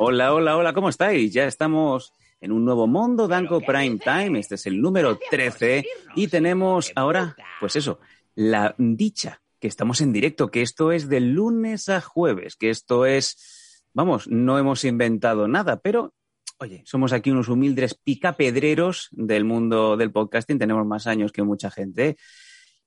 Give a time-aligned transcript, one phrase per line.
[0.00, 1.32] Hola, hola, hola, ¿cómo estáis?
[1.32, 4.38] Ya estamos en un nuevo Mundo Danco Prime Time.
[4.38, 7.98] Este es el número 13 y tenemos ahora, pues eso,
[8.36, 13.06] la dicha que estamos en directo, que esto es de lunes a jueves, que esto
[13.06, 16.14] es, vamos, no hemos inventado nada, pero
[16.58, 21.72] oye, somos aquí unos humildes picapedreros del mundo del podcasting, tenemos más años que mucha
[21.72, 22.16] gente.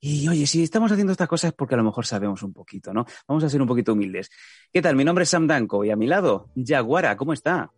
[0.03, 2.91] Y oye, si estamos haciendo estas cosas es porque a lo mejor sabemos un poquito,
[2.91, 3.05] ¿no?
[3.27, 4.31] Vamos a ser un poquito humildes.
[4.73, 4.95] ¿Qué tal?
[4.95, 7.69] Mi nombre es Sam Danco y a mi lado, Yaguara, ¿cómo está?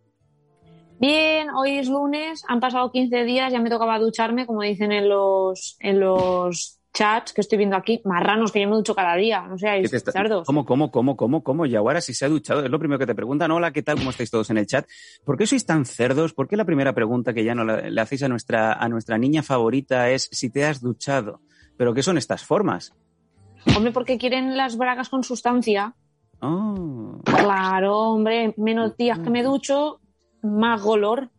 [0.98, 5.06] Bien, hoy es lunes, han pasado 15 días, ya me tocaba ducharme, como dicen en
[5.10, 9.42] los, en los chats que estoy viendo aquí, marranos que yo me ducho cada día,
[9.42, 10.46] no ¿Qué seáis está- cerdos.
[10.46, 11.66] ¿Cómo, cómo, cómo, cómo, cómo?
[11.66, 13.50] Yaguara, si se ha duchado, es lo primero que te preguntan.
[13.50, 13.98] Hola, ¿qué tal?
[13.98, 14.86] ¿Cómo estáis todos en el chat?
[15.26, 16.32] ¿Por qué sois tan cerdos?
[16.32, 19.18] ¿Por qué la primera pregunta que ya no la- le hacéis a nuestra, a nuestra
[19.18, 21.42] niña favorita es si te has duchado?
[21.76, 22.94] ¿Pero qué son estas formas?
[23.76, 25.94] Hombre, porque quieren las bragas con sustancia.
[26.40, 27.20] Oh.
[27.24, 30.00] Claro, hombre, menos días que me ducho,
[30.42, 31.30] más golor,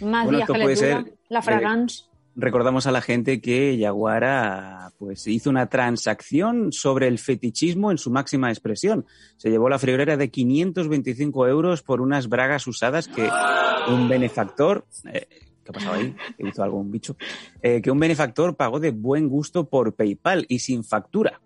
[0.00, 2.06] más Bueno, días que le dura la fragancia.
[2.34, 8.10] Recordamos a la gente que Yaguara pues, hizo una transacción sobre el fetichismo en su
[8.10, 9.04] máxima expresión.
[9.36, 13.28] Se llevó la friolera de 525 euros por unas bragas usadas que
[13.88, 14.86] un benefactor...
[15.12, 15.26] eh,
[15.64, 16.14] ¿Qué ha pasado ahí?
[16.36, 17.16] ¿Que hizo algún bicho?
[17.62, 21.40] Eh, que un benefactor pagó de buen gusto por PayPal y sin factura.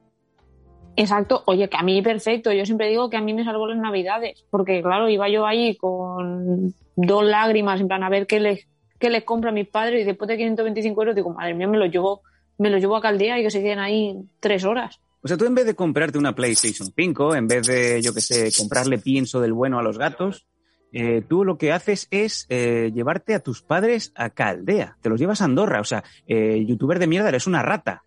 [0.97, 3.76] Exacto, oye, que a mí perfecto, yo siempre digo que a mí me salvó las
[3.76, 8.66] navidades, porque claro, iba yo ahí con dos lágrimas, en plan, a ver qué les,
[8.99, 11.76] qué les compra a mis padres, y después de 525 euros digo, madre mía, me
[11.76, 12.22] lo llevo,
[12.56, 14.99] me lo llevo a Caldea y que se queden ahí tres horas.
[15.22, 18.21] O sea, tú en vez de comprarte una PlayStation 5, en vez de, yo qué
[18.22, 20.47] sé, comprarle pienso del bueno a los gatos,
[20.92, 24.97] eh, tú lo que haces es eh, llevarte a tus padres a Caldea.
[25.00, 25.80] Te los llevas a Andorra.
[25.80, 28.02] O sea, eh, youtuber de mierda, eres una rata.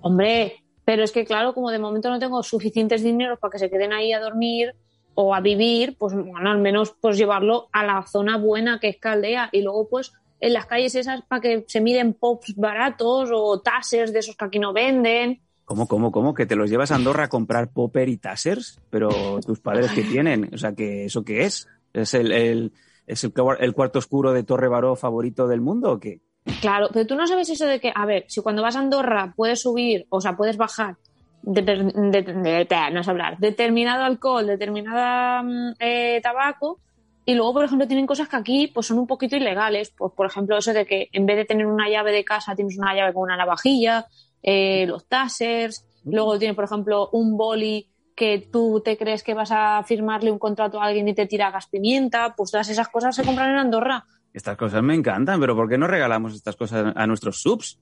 [0.00, 3.70] Hombre, pero es que claro, como de momento no tengo suficientes dineros para que se
[3.70, 4.74] queden ahí a dormir
[5.14, 8.98] o a vivir, pues bueno, al menos pues llevarlo a la zona buena que es
[8.98, 13.60] Caldea y luego pues en las calles esas para que se miden pops baratos o
[13.60, 15.42] tasers de esos que aquí no venden.
[15.68, 16.32] ¿Cómo, cómo, cómo?
[16.32, 18.80] ¿Que te los llevas a Andorra a comprar popper y tasers?
[18.88, 20.48] Pero tus padres qué tienen?
[20.54, 21.68] O sea, que ¿eso qué es?
[21.92, 22.72] ¿Es el, el-
[23.06, 26.22] es el, cuar- el cuarto oscuro de Torre Baró favorito del mundo o qué?
[26.62, 29.34] Claro, pero tú no sabes eso de que, a ver, si cuando vas a Andorra
[29.36, 30.96] puedes subir, o sea, puedes bajar,
[31.42, 36.80] de, de- no sé hablar, determinado alcohol, determinada mm, eh, tabaco,
[37.26, 39.92] y luego, por ejemplo, tienen cosas que aquí pues son un poquito ilegales.
[39.96, 42.78] Pues, por ejemplo, eso de que en vez de tener una llave de casa, tienes
[42.78, 44.06] una llave con una navajilla,
[44.42, 49.50] eh, los tasers, luego tienes, por ejemplo, un boli que tú te crees que vas
[49.52, 53.14] a firmarle un contrato a alguien y te tira gas pimienta, pues todas esas cosas
[53.14, 54.04] se compran en Andorra.
[54.32, 57.78] Estas cosas me encantan, pero ¿por qué no regalamos estas cosas a nuestros subs?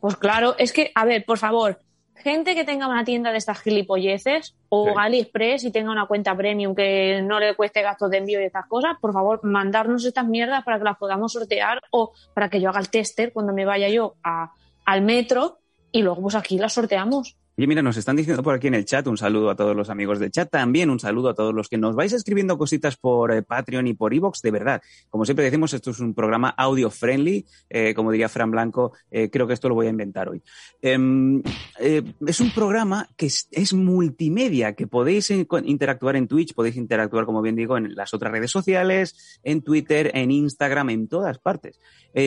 [0.00, 1.78] Pues claro, es que, a ver, por favor,
[2.14, 4.92] gente que tenga una tienda de estas gilipolleces o Sí.
[4.96, 8.66] AliExpress y tenga una cuenta premium que no le cueste gastos de envío y estas
[8.66, 12.68] cosas, por favor, mandarnos estas mierdas para que las podamos sortear o para que yo
[12.68, 14.52] haga el tester cuando me vaya yo a-
[14.84, 15.58] al metro
[15.92, 17.36] y luego pues aquí las sorteamos.
[17.58, 19.90] Oye, mira, nos están diciendo por aquí en el chat, un saludo a todos los
[19.90, 23.32] amigos del chat, también un saludo a todos los que nos vais escribiendo cositas por
[23.32, 24.80] eh, Patreon y por Evox, de verdad.
[25.10, 29.28] Como siempre decimos, esto es un programa audio friendly, eh, como diría Fran Blanco, eh,
[29.28, 30.40] creo que esto lo voy a inventar hoy.
[30.80, 31.42] Em,
[31.80, 37.42] es un programa que es, es multimedia, que podéis interactuar en Twitch, podéis interactuar, como
[37.42, 41.80] bien digo, en las otras redes sociales, en Twitter, en Instagram, en todas partes.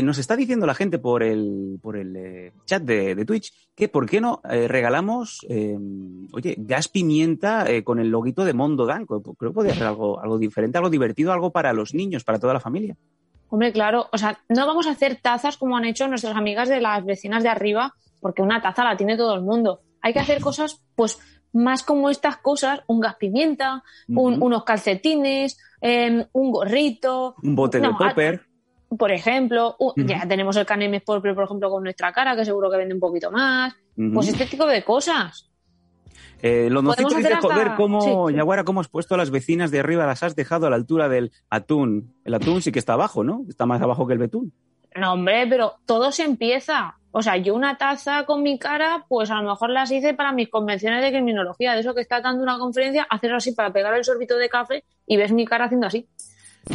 [0.04, 4.08] Nos está diciendo la gente por el, por el chat de, de Twitch que por
[4.10, 5.78] qué no eh, regalamos, eh,
[6.34, 9.22] oye, gas pimienta eh, con el loguito de Mondo Danco.
[9.22, 12.54] Creo que podría ser algo, algo diferente, algo divertido, algo para los niños, para toda
[12.54, 12.96] la familia.
[13.50, 16.80] Hombre, claro, o sea, no vamos a hacer tazas como han hecho nuestras amigas de
[16.80, 19.82] las vecinas de arriba, porque una taza la tiene todo el mundo.
[20.02, 21.18] Hay que hacer cosas, pues,
[21.54, 27.36] más como estas cosas, un gas pimienta, un- unos calcetines, em, un gorrito.
[27.44, 28.42] Un bote de popper.
[28.98, 30.02] Por ejemplo, u- Ujú.
[30.06, 32.94] ya tenemos el Canem Sport, pero por ejemplo con nuestra cara, que seguro que vende
[32.94, 33.74] un poquito más.
[34.14, 35.48] Pues este tipo de cosas.
[36.42, 38.38] Eh, Londoncito podemos dice, hasta- joder, cómo, sí, sí.
[38.38, 41.08] Yaguara, cómo has puesto a las vecinas de arriba, las has dejado a la altura
[41.08, 42.16] del atún.
[42.26, 43.44] El atún sí que está abajo, ¿no?
[43.48, 44.52] Está más abajo que el betún.
[44.96, 46.98] No, hombre, pero todo se empieza.
[47.12, 50.32] O sea, yo una taza con mi cara, pues a lo mejor las hice para
[50.32, 51.74] mis convenciones de criminología.
[51.74, 54.84] De eso que está dando una conferencia, hacer así para pegar el sorbito de café
[55.06, 56.08] y ves mi cara haciendo así.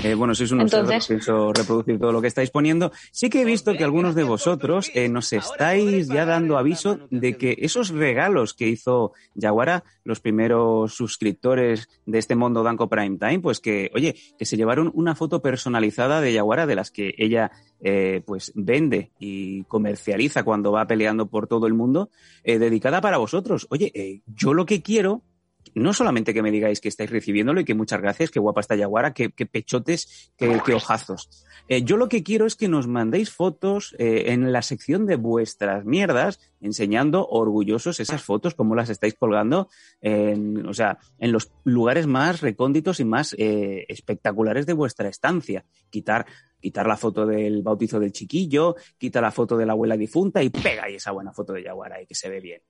[0.03, 2.91] Eh, bueno, sois unos Entonces- pienso reproducir todo lo que estáis poniendo.
[3.12, 7.37] Sí que he visto que algunos de vosotros eh, nos estáis ya dando aviso de
[7.37, 13.41] que esos regalos que hizo Yaguara, los primeros suscriptores de este Mundo Danco Prime Time,
[13.41, 17.53] pues que, oye, que se llevaron una foto personalizada de Yaguara de las que ella
[17.81, 22.11] eh, pues vende y comercializa cuando va peleando por todo el mundo,
[22.43, 23.67] eh, dedicada para vosotros.
[23.71, 25.23] Oye, yo lo que quiero
[25.74, 28.76] no solamente que me digáis que estáis recibiéndolo y que muchas gracias, que guapa está
[28.76, 31.44] Yaguara, que, pechotes, que, que ojazos.
[31.68, 35.16] Eh, yo lo que quiero es que nos mandéis fotos eh, en la sección de
[35.16, 39.68] vuestras mierdas, enseñando orgullosos esas fotos, como las estáis colgando,
[40.00, 45.64] en, o sea, en los lugares más recónditos y más eh, espectaculares de vuestra estancia.
[45.90, 46.26] Quitar,
[46.60, 50.50] quitar la foto del bautizo del chiquillo, quita la foto de la abuela difunta y
[50.50, 52.62] pega ahí esa buena foto de Yaguara y que se ve bien.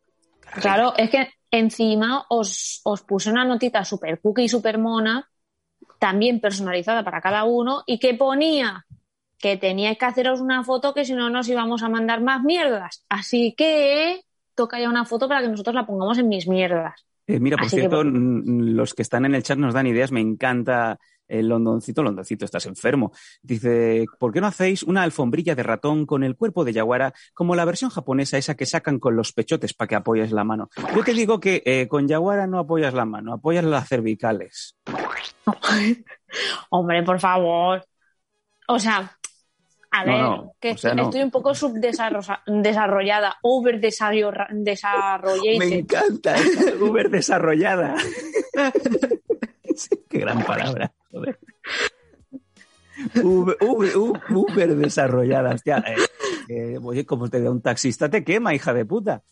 [0.55, 5.29] Claro, es que encima os, os puse una notita super cookie y super mona,
[5.99, 8.87] también personalizada para cada uno, y que ponía
[9.39, 13.05] que teníais que haceros una foto que si no nos íbamos a mandar más mierdas.
[13.09, 14.23] Así que
[14.55, 17.07] toca ya una foto para que nosotros la pongamos en mis mierdas.
[17.27, 20.13] Eh, mira, por Así cierto, los que están en el chat nos dan ideas.
[20.13, 20.99] Me encanta
[21.29, 22.03] el Londoncito.
[22.03, 23.13] Londoncito, estás enfermo.
[23.43, 27.55] Dice, ¿por qué no hacéis una alfombrilla de ratón con el cuerpo de Yaguara como
[27.55, 30.71] la versión japonesa, esa que sacan con los pechotes para que apoyes la mano?
[30.95, 34.77] Yo te digo que eh, con Yaguara no apoyas la mano, apoyas las cervicales.
[36.71, 37.85] Hombre, por favor.
[38.69, 39.17] O sea,
[39.91, 41.27] a ver, no, que o sea, estoy, no.
[41.27, 45.73] un poco subdesarrollada, over desarrollated.
[45.73, 46.37] encanta,
[46.81, 47.95] Uber desarrollada.
[50.09, 51.39] Qué gran palabra, joder.
[53.23, 55.85] Uber, Uber- Uber desarrollada, hostia.
[56.49, 59.23] eh, oye, como te da un taxista, te quema, hija de puta.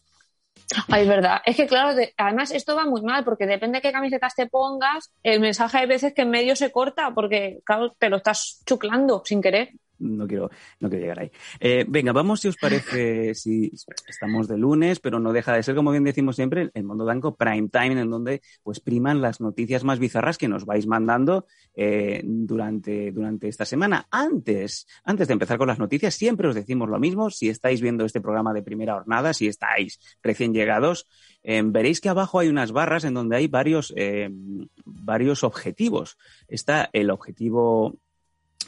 [0.88, 1.40] Ay, es verdad.
[1.44, 4.46] Es que, claro, de- además esto va muy mal porque depende de qué camisetas te
[4.46, 8.62] pongas, el mensaje hay veces que en medio se corta porque, claro, te lo estás
[8.66, 9.70] chuclando sin querer.
[9.98, 10.50] No quiero,
[10.80, 11.30] no quiero llegar ahí.
[11.60, 13.72] Eh, venga, vamos si os parece, si
[14.08, 17.36] estamos de lunes, pero no deja de ser, como bien decimos siempre, el Mundo Danco
[17.36, 22.22] Prime Time, en donde pues priman las noticias más bizarras que nos vais mandando eh,
[22.24, 24.06] durante, durante esta semana.
[24.10, 27.30] Antes, antes de empezar con las noticias, siempre os decimos lo mismo.
[27.30, 31.06] Si estáis viendo este programa de primera jornada, si estáis recién llegados,
[31.42, 33.94] eh, veréis que abajo hay unas barras en donde hay varios,
[34.84, 36.18] varios objetivos.
[36.48, 37.98] Está el objetivo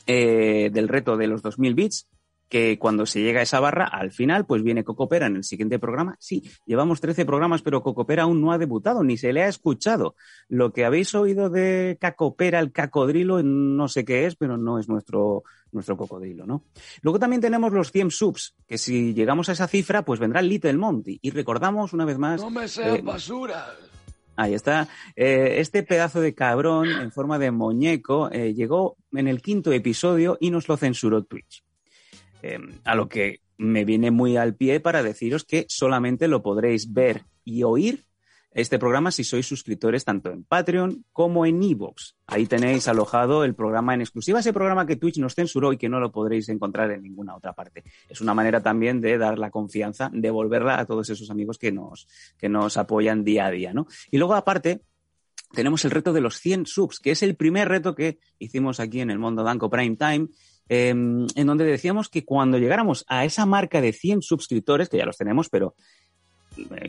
[0.06, 2.08] eh, del reto de los 2000 bits,
[2.49, 5.79] que cuando se llega a esa barra, al final, pues viene Cocopera en el siguiente
[5.79, 6.17] programa.
[6.20, 10.14] Sí, llevamos 13 programas, pero Cocopera aún no ha debutado, ni se le ha escuchado.
[10.49, 14.88] Lo que habéis oído de Cacopera, el cacodrilo, no sé qué es, pero no es
[14.88, 15.43] nuestro,
[15.73, 16.64] nuestro cocodrilo, ¿no?
[17.03, 20.75] Luego también tenemos los 100 subs, que si llegamos a esa cifra, pues vendrá Little
[20.75, 21.19] Monty.
[21.23, 22.41] Y recordamos una vez más...
[22.41, 23.75] No me seas eh, basura.
[24.37, 24.88] Ahí está.
[25.17, 30.37] Eh, este pedazo de cabrón en forma de muñeco eh, llegó en el quinto episodio
[30.41, 31.65] y nos lo censuró Twitch.
[32.43, 36.93] Eh, a lo que me viene muy al pie para deciros que solamente lo podréis
[36.93, 38.05] ver y oír
[38.56, 42.17] este programa si sois suscriptores tanto en Patreon como en Evox.
[42.27, 45.91] Ahí tenéis alojado el programa en exclusiva, ese programa que Twitch nos censuró y que
[45.91, 47.84] no lo podréis encontrar en ninguna otra parte.
[48.08, 52.08] Es una manera también de dar la confianza, devolverla a todos esos amigos que nos,
[52.39, 53.89] que nos apoyan día a día, ¿no?
[54.10, 54.81] Y luego, aparte,
[55.53, 59.01] tenemos el reto de los 100 subs, que es el primer reto que hicimos aquí
[59.01, 60.29] en el Mundo Danco Prime Time,
[60.70, 65.05] eh, en donde decíamos que cuando llegáramos a esa marca de 100 suscriptores, que ya
[65.05, 65.75] los tenemos, pero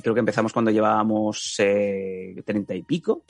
[0.01, 3.23] creo que empezamos cuando llevábamos eh, 30 y pico,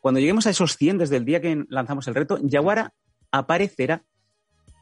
[0.00, 2.92] cuando lleguemos a esos 100 desde el día que lanzamos el reto, Yaguara
[3.30, 4.04] aparecerá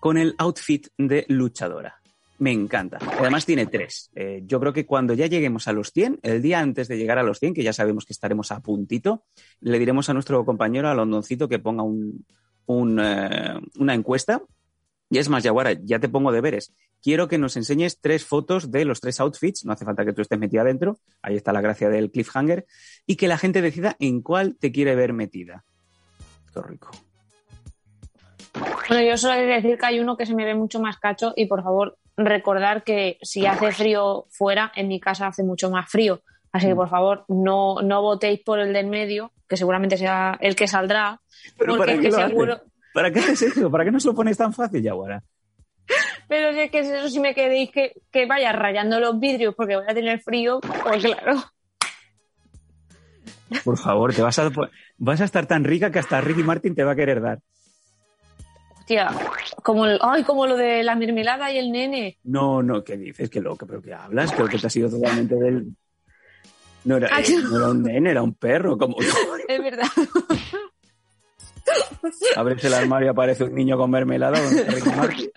[0.00, 2.02] con el outfit de luchadora.
[2.38, 2.98] Me encanta.
[3.20, 4.10] Además tiene tres.
[4.16, 7.18] Eh, yo creo que cuando ya lleguemos a los 100, el día antes de llegar
[7.18, 9.22] a los 100, que ya sabemos que estaremos a puntito,
[9.60, 12.26] le diremos a nuestro compañero, a Londoncito, que ponga un,
[12.66, 14.42] un, eh, una encuesta.
[15.08, 16.72] Y es más, Yaguara, ya te pongo deberes.
[17.02, 19.64] Quiero que nos enseñes tres fotos de los tres outfits.
[19.64, 20.98] No hace falta que tú estés metida dentro.
[21.20, 22.64] Ahí está la gracia del cliffhanger.
[23.06, 25.64] Y que la gente decida en cuál te quiere ver metida.
[26.54, 26.90] Qué rico.
[28.88, 30.98] Bueno, yo solo he de decir que hay uno que se me ve mucho más
[30.98, 35.70] cacho y por favor recordar que si hace frío fuera, en mi casa hace mucho
[35.70, 36.22] más frío.
[36.52, 40.54] Así que por favor, no, no votéis por el del medio, que seguramente sea el
[40.54, 41.18] que saldrá.
[41.58, 42.60] ¿Pero porque para es qué que lo seguro.
[42.92, 43.70] ¿Para qué haces eso?
[43.70, 45.22] ¿Para qué nos lo pones tan fácil, Yaguara?
[46.32, 49.76] Pero si es que eso si me queréis que, que vaya rayando los vidrios porque
[49.76, 51.44] voy a tener frío, pues claro.
[53.62, 54.50] Por favor, te vas a,
[54.96, 57.40] vas a estar tan rica que hasta Ricky Martin te va a querer dar.
[58.78, 59.10] Hostia,
[59.62, 62.16] como, el- ay, como lo de la mermelada y el nene.
[62.24, 63.28] No, no, ¿qué dices?
[63.28, 64.32] Qué loco, pero ¿qué hablas?
[64.32, 65.76] Creo que te has ido totalmente del...
[66.84, 68.78] No era, Ay, no era un nene, era un perro.
[68.78, 68.96] Como...
[69.48, 69.86] Es verdad.
[72.36, 74.40] Abres el armario y aparece un niño con mermelada.
[74.40, 75.30] ¿dónde está Ricky Martin?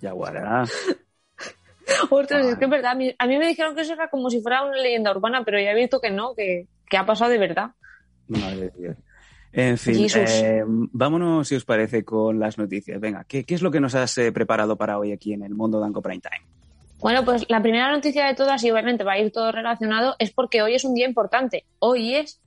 [0.00, 0.64] Yaguara.
[2.10, 2.92] Ostras, es que es verdad.
[2.92, 5.42] A mí, a mí me dijeron que eso era como si fuera una leyenda urbana,
[5.44, 7.70] pero ya he visto que no, que, que ha pasado de verdad.
[8.28, 8.96] Madre de Dios.
[9.52, 13.00] En fin, eh, vámonos, si os parece, con las noticias.
[13.00, 15.54] Venga, ¿qué, qué es lo que nos has eh, preparado para hoy aquí en el
[15.54, 16.46] Mundo Danco Prime Time?
[17.00, 20.32] Bueno, pues la primera noticia de todas, y obviamente va a ir todo relacionado, es
[20.32, 21.64] porque hoy es un día importante.
[21.78, 22.40] Hoy es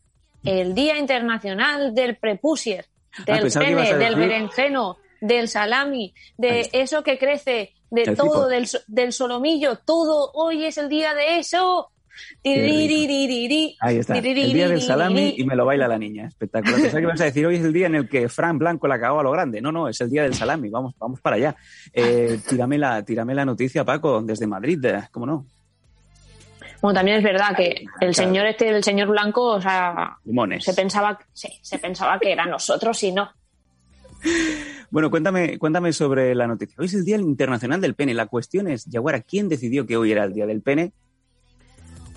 [0.44, 2.86] el Día Internacional del Prepusier,
[3.26, 8.18] del Ah, que ibas pene, del berenjeno, del salami, de eso que crece, de El
[8.18, 10.32] todo, del, del solomillo, todo.
[10.34, 11.90] Hoy es el día de eso.
[13.80, 14.24] Ahí está, el
[14.54, 16.28] día del salami y me lo baila la niña.
[16.28, 16.76] Espectacular.
[16.82, 19.00] Pensaba que ibas a decir, hoy es el día en el que Fran Blanco la
[19.00, 19.62] cagó a lo grande.
[19.62, 20.70] No, no, es el día del salami.
[20.70, 21.56] Vamos, vamos para allá.
[21.94, 24.84] Eh, tírame, la, tírame la noticia, Paco, desde Madrid.
[24.86, 25.46] eh, ¿Cómo no?
[26.82, 28.14] Bueno, también es verdad que el Claro.
[28.14, 30.64] señor este, el señor blanco, o sea, Limones.
[30.64, 33.32] se pensaba, sí, se pensaba que era nosotros y no.
[34.92, 36.76] Bueno, cuéntame, cuéntame sobre la noticia.
[36.78, 38.14] Hoy es el Día Internacional del Pene.
[38.14, 40.92] La cuestión es, Yaguara, ¿quién decidió que hoy era el Día del Pene?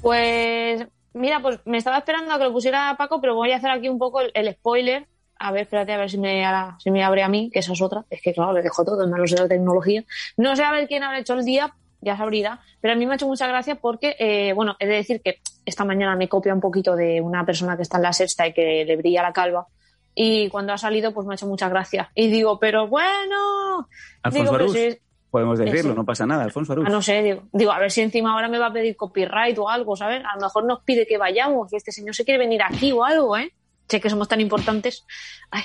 [0.02, 3.70] Pues, mira, pues me estaba esperando a que lo pusiera Paco, pero voy a hacer
[3.70, 5.06] aquí un poco el, spoiler.
[5.38, 6.44] A ver, espérate a ver si me,
[6.78, 8.04] si me abre a mí, que esa es otra.
[8.10, 10.04] Es que, claro, le dejo todo en manos de la tecnología.
[10.36, 13.06] No sé a ver quién habrá hecho el día, ya se abrirá, pero a mí
[13.06, 16.28] me ha hecho mucha gracia porque, eh, bueno, he de decir que esta mañana me
[16.28, 19.22] copia un poquito de una persona que está en la sexta y que le brilla
[19.22, 19.66] la calva.
[20.14, 22.10] Y cuando ha salido, pues me ha hecho mucha gracia.
[22.14, 23.88] Y digo, pero bueno.
[24.22, 24.72] Alfonso digo, Arús.
[24.72, 24.98] si-
[25.30, 25.94] Podemos decirlo, Ese.
[25.94, 26.44] no pasa nada.
[26.44, 26.84] Alfonso Arús.
[26.86, 29.58] Ah, no sé, digo, digo, a ver si encima ahora me va a pedir copyright
[29.58, 30.22] o algo, ¿sabes?
[30.24, 33.04] A lo mejor nos pide que vayamos y este señor se quiere venir aquí o
[33.04, 33.52] algo, ¿eh?
[33.88, 35.04] Sé que somos tan importantes.
[35.50, 35.64] Ay,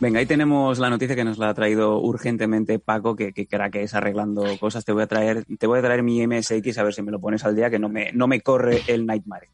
[0.00, 3.74] Venga, ahí tenemos la noticia que nos la ha traído urgentemente Paco, que, que crack
[3.74, 4.84] es arreglando cosas.
[4.84, 7.18] Te voy a traer, te voy a traer mi MSX a ver si me lo
[7.18, 9.48] pones al día, que no me, no me corre el Nightmare.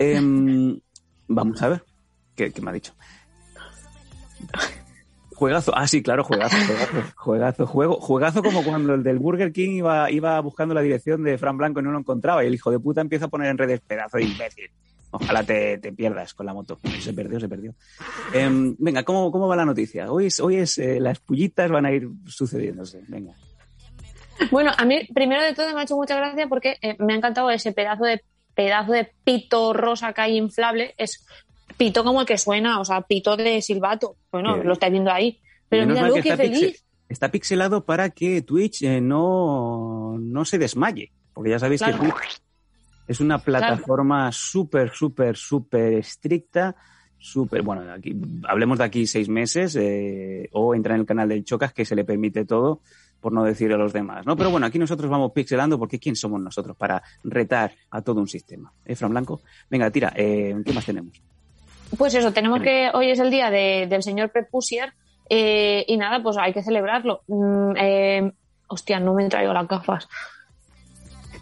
[0.00, 0.80] Em,
[1.28, 1.84] vamos a ver.
[2.34, 2.94] ¿Qué, qué me ha dicho?
[5.36, 5.72] Juegazo.
[5.76, 10.10] Ah, sí, claro, juegazo, juegazo, juegazo, juego, juegazo como cuando el del Burger King iba,
[10.10, 12.78] iba buscando la dirección de Fran Blanco y no lo encontraba y el hijo de
[12.78, 14.70] puta empieza a poner en redes pedazo de imbécil.
[15.10, 16.78] Ojalá te, te pierdas con la moto.
[17.00, 17.74] Se perdió, se perdió.
[18.32, 20.10] Em, venga, ¿cómo, ¿cómo va la noticia?
[20.10, 23.02] Hoy es, hoy es eh, las pullitas van a ir sucediéndose.
[23.06, 23.34] Venga.
[24.50, 27.16] Bueno, a mí, primero de todo, me ha hecho mucha gracia porque eh, me ha
[27.16, 28.22] encantado ese pedazo de
[28.54, 30.94] pedazo de pito rosa que hay inflable.
[30.96, 31.26] Es
[31.76, 34.16] pito como el que suena, o sea, pito de silbato.
[34.32, 35.40] Bueno, lo estáis viendo ahí.
[35.68, 36.60] Pero mira, que está, feliz.
[36.60, 41.12] pixel- está pixelado para que Twitch eh, no, no se desmaye.
[41.32, 42.00] Porque ya sabéis Claro.
[42.00, 42.40] que Twitch
[43.08, 46.74] es una plataforma súper, súper, súper estricta.
[47.18, 48.14] Súper, bueno, aquí,
[48.46, 51.96] hablemos de aquí seis meses eh, o entra en el canal del Chocas que se
[51.96, 52.82] le permite todo
[53.20, 54.36] por no decir a los demás, ¿no?
[54.36, 58.28] Pero bueno, aquí nosotros vamos pixelando porque ¿quién somos nosotros para retar a todo un
[58.28, 58.70] sistema?
[58.84, 59.40] ¿Eh, Fran Blanco?
[59.70, 61.20] Venga, tira, eh, ¿qué más tenemos?
[61.96, 64.92] Pues eso, tenemos que hoy es el día de- del señor Prepusier
[65.30, 67.22] eh, y nada, pues hay que celebrarlo.
[67.28, 68.32] Mm, eh,
[68.68, 70.08] hostia, no me he traído las gafas.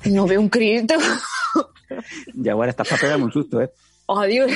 [0.06, 0.94] No veo un Cristo.
[2.52, 3.70] Ahora estás para pegarme un susto, ¿eh?
[4.06, 4.50] Adiós.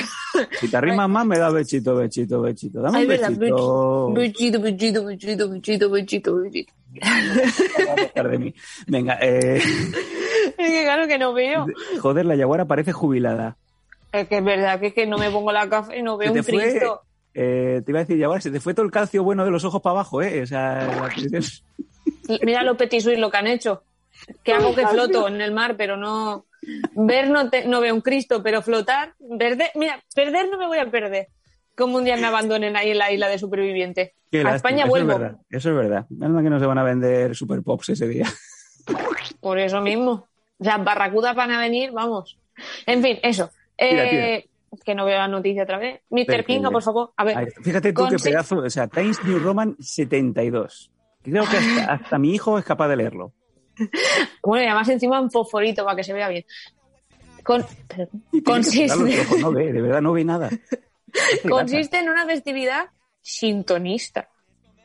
[0.59, 2.81] Si te arrimas más, me da bechito, bechito, bechito.
[2.83, 4.13] Dame un bechito.
[4.13, 6.73] Bechito, bechito, bechito, bechito, bechito, bechito.
[8.87, 9.57] Venga, eh,
[10.57, 11.65] Es que claro que no veo.
[12.01, 13.57] joder, la yaguara parece jubilada.
[14.11, 16.31] Es que es verdad que es que no me pongo la gafa y no veo
[16.31, 17.01] un Cristo.
[17.33, 19.63] Eh, te iba a decir, yaguara, se te fue todo el calcio bueno de los
[19.63, 20.41] ojos para abajo, ¿eh?
[20.41, 21.09] O sea,
[22.43, 23.83] Mira los Petit Suisse lo que han hecho.
[24.43, 26.45] Que hago que floto en el mar, pero no.
[26.93, 29.13] Ver no, te- no veo un Cristo, pero flotar.
[29.37, 31.27] Perder, mira, perder no me voy a perder.
[31.77, 34.11] Como un día me abandonen ahí en la isla de supervivientes.
[34.29, 35.11] Qué a lástima, España eso vuelvo.
[35.13, 36.05] Es verdad, eso es verdad.
[36.09, 38.27] Que no se van a vender super pops ese día.
[39.39, 40.27] Por eso mismo.
[40.57, 42.37] Las barracudas van a venir, vamos.
[42.85, 43.49] En fin, eso.
[43.79, 44.45] Tira, Eh,
[44.85, 46.01] Que no veo la noticia otra vez.
[46.09, 46.43] Mr.
[46.45, 47.11] Pinga, por favor.
[47.17, 47.51] A ver.
[47.63, 50.91] Fíjate tú qué pedazo, o sea, Times New Roman 72.
[51.23, 53.33] Creo que hasta, hasta mi hijo es capaz de leerlo.
[54.43, 56.43] Bueno, y además encima en fosforito para que se vea bien.
[57.43, 57.65] Con-
[58.45, 60.49] consiste, ojos, no ve, de verdad no ve nada.
[61.49, 62.87] consiste en una festividad
[63.21, 64.29] sintonista.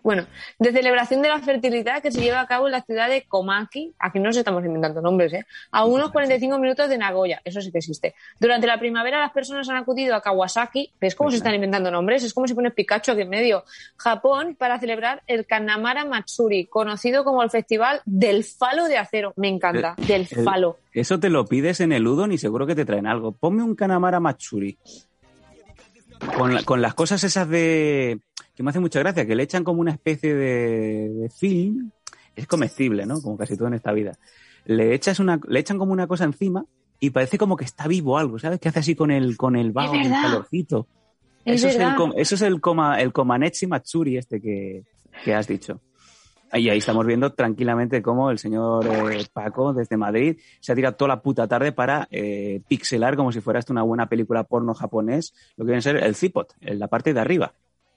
[0.04, 0.26] Bueno,
[0.58, 3.94] de celebración de la fertilidad que se lleva a cabo en la ciudad de Komaki,
[3.99, 5.46] aquí no nos estamos inventando nombres, ¿eh?
[5.73, 8.14] a unos 45 minutos de Nagoya, eso sí que existe.
[8.38, 12.23] Durante la primavera las personas han acudido a Kawasaki, ¿ves cómo se están inventando nombres?
[12.23, 13.64] Es como si pones Pikachu aquí en medio,
[13.96, 19.32] Japón, para celebrar el Kanamara Matsuri, conocido como el Festival del Falo de Acero.
[19.37, 20.78] Me encanta, El- del el- Falo.
[20.92, 23.32] Eso te lo pides en el Udon y seguro que te traen algo.
[23.32, 24.76] Ponme un Kanamara Matsuri.
[26.37, 28.20] Con, la- con las cosas esas de...
[28.54, 31.90] que me hace mucha gracia, que le echan como una especie de, de film.
[32.37, 33.20] Es comestible, ¿no?
[33.20, 34.18] Como casi todo en esta vida.
[34.64, 36.64] Le, echas una, le echan como una cosa encima
[36.99, 38.58] y parece como que está vivo algo, ¿sabes?
[38.61, 40.87] Que hace así con el, con el vaho, el calorcito.
[41.44, 44.84] Es Eso es, el, eso es el, coma, el Komanetsi Matsuri este que,
[45.25, 45.80] que has dicho.
[46.52, 50.94] Y ahí estamos viendo tranquilamente cómo el señor eh, Paco, desde Madrid, se ha tirado
[50.94, 54.73] toda la puta tarde para eh, pixelar como si fuera esto una buena película porno
[54.73, 57.54] japonés, lo que viene a ser el zipot, en la parte de arriba.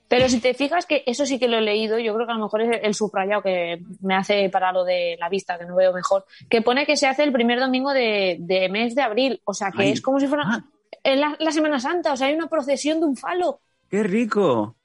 [0.08, 2.36] Pero si te fijas que eso sí que lo he leído, yo creo que a
[2.36, 5.76] lo mejor es el subrayado que me hace para lo de la vista, que no
[5.76, 9.40] veo mejor, que pone que se hace el primer domingo de, de mes de abril,
[9.44, 9.90] o sea que Ay.
[9.92, 10.64] es como si fuera Ah.
[11.04, 13.60] en la, la Semana Santa, o sea, hay una procesión de un falo.
[13.90, 14.76] ¡Qué rico!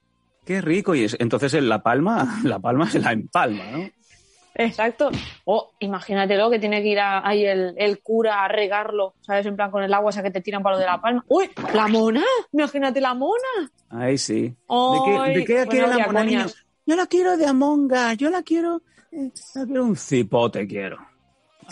[0.44, 0.94] ¡Qué rico!
[0.94, 3.88] Y es- entonces en La Palma, La Palma se la empalma, ¿no?
[4.56, 5.10] Exacto.
[5.44, 9.46] O imagínatelo que tiene que ir a- ahí el, el cura a regarlo, ¿sabes?
[9.46, 11.24] En plan con el agua esa que te tiran para lo de la palma.
[11.28, 11.50] ¡Uy!
[11.74, 12.22] ¡La mona!
[12.52, 13.70] Imagínate la mona.
[13.90, 14.42] Ahí sí.
[14.42, 16.46] ¿De Ay, qué, de qué bueno, la mona, niño?
[16.86, 18.82] Yo la quiero de Amonga, yo la quiero...
[19.10, 20.98] eh, la quiero un cipote, quiero.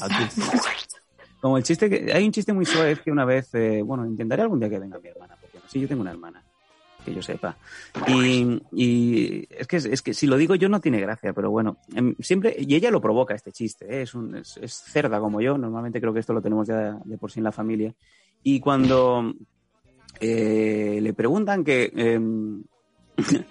[0.00, 0.40] Aquí.
[1.40, 2.12] Como el chiste que...
[2.12, 3.54] Hay un chiste muy suave que una vez...
[3.54, 6.12] eh, bueno, intentaré algún día que venga mi hermana, porque no, sí, yo tengo una
[6.12, 6.42] hermana,
[7.04, 7.56] que yo sepa.
[8.06, 11.78] Y, y es, que, es que si lo digo yo no tiene gracia, pero bueno,
[11.94, 12.56] em, siempre...
[12.58, 14.02] Y ella lo provoca este chiste, ¿eh?
[14.02, 17.30] es, un, es, cerda como yo, normalmente creo que esto lo tenemos ya de por
[17.30, 17.94] sí en la familia.
[18.42, 19.32] Y cuando
[20.20, 21.92] eh, le preguntan que...
[21.94, 22.62] em,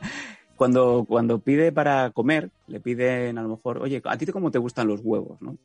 [0.56, 4.60] cuando, cuando pide para comer, le piden a lo mejor, oye, ¿a ti cómo te
[4.60, 5.42] gustan los huevos?
[5.42, 5.58] ¿no?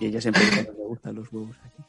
[0.00, 1.82] Y ella siempre dice, me gustan los huevos aquí.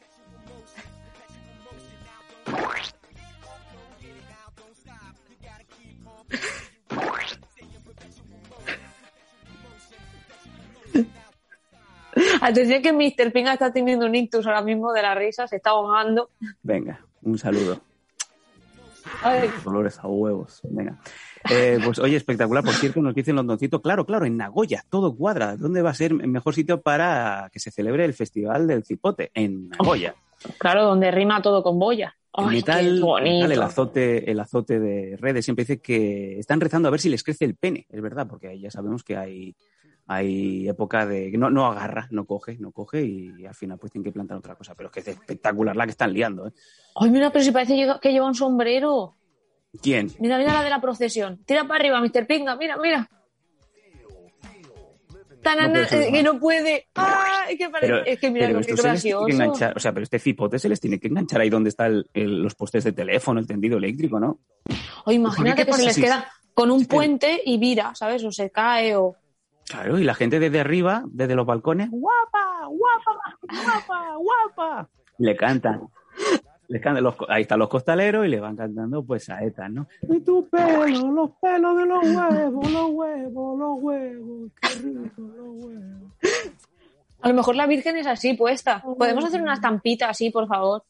[12.42, 13.32] Atención que Mr.
[13.32, 16.30] Pinga está teniendo un ictus ahora mismo de la risa, se está ahogando.
[16.62, 17.80] Venga, un saludo.
[19.22, 20.60] Ay, Dolores a huevos.
[20.64, 20.98] Venga.
[21.50, 22.62] Eh, pues oye, espectacular.
[22.62, 25.56] Por cierto, nos dicen Londoncito, claro, claro, en Nagoya, todo cuadra.
[25.56, 29.30] ¿Dónde va a ser el mejor sitio para que se celebre el Festival del Cipote?
[29.34, 30.14] En Nagoya.
[30.58, 32.14] claro, donde rima todo con boya.
[32.32, 36.90] Ay, metal, metal, el azote, el azote de redes siempre dice que están rezando a
[36.90, 37.86] ver si les crece el pene.
[37.88, 39.56] Es verdad, porque ya sabemos que hay,
[40.10, 43.92] hay época de que no, no agarra, no coge, no coge y al final pues
[43.92, 44.74] tienen que plantar otra cosa.
[44.74, 46.48] Pero es que es espectacular la que están liando.
[46.48, 46.52] ¿eh?
[46.96, 49.14] Ay, mira, pero si parece que lleva un sombrero.
[49.82, 50.10] ¿Quién?
[50.18, 51.44] Mira, mira la de la procesión.
[51.44, 52.26] Tira para arriba, Mr.
[52.26, 53.08] Pinga, mira, mira.
[55.42, 56.38] Tanana, No eh, que no.
[56.40, 56.88] puede.
[56.94, 57.92] Ay, que parece.
[57.92, 59.26] Pero, es que mira, les tiene gracioso.
[59.26, 62.02] que enganchar, o sea, pero este cipote se les tiene que enganchar ahí donde están
[62.14, 64.40] los postes de teléfono, el tendido eléctrico, ¿no?
[65.04, 67.94] O imagínate ¿Qué que se les si- queda con un es que- puente y vira,
[67.94, 68.24] ¿sabes?
[68.24, 69.14] O se cae o.
[69.68, 74.88] Claro, y la gente desde arriba, desde los balcones, guapa, guapa, guapa, guapa.
[75.18, 75.82] Le cantan.
[76.68, 79.86] Les cantan los, ahí están los costaleros y le van cantando pues saetas, ¿no?
[80.08, 85.64] Y tu pelo, los pelos de los huevos, los huevos, los huevos, qué rico los
[85.64, 86.12] huevos.
[87.20, 88.82] A lo mejor la Virgen es así puesta.
[88.98, 90.84] Podemos hacer una estampita así, por favor.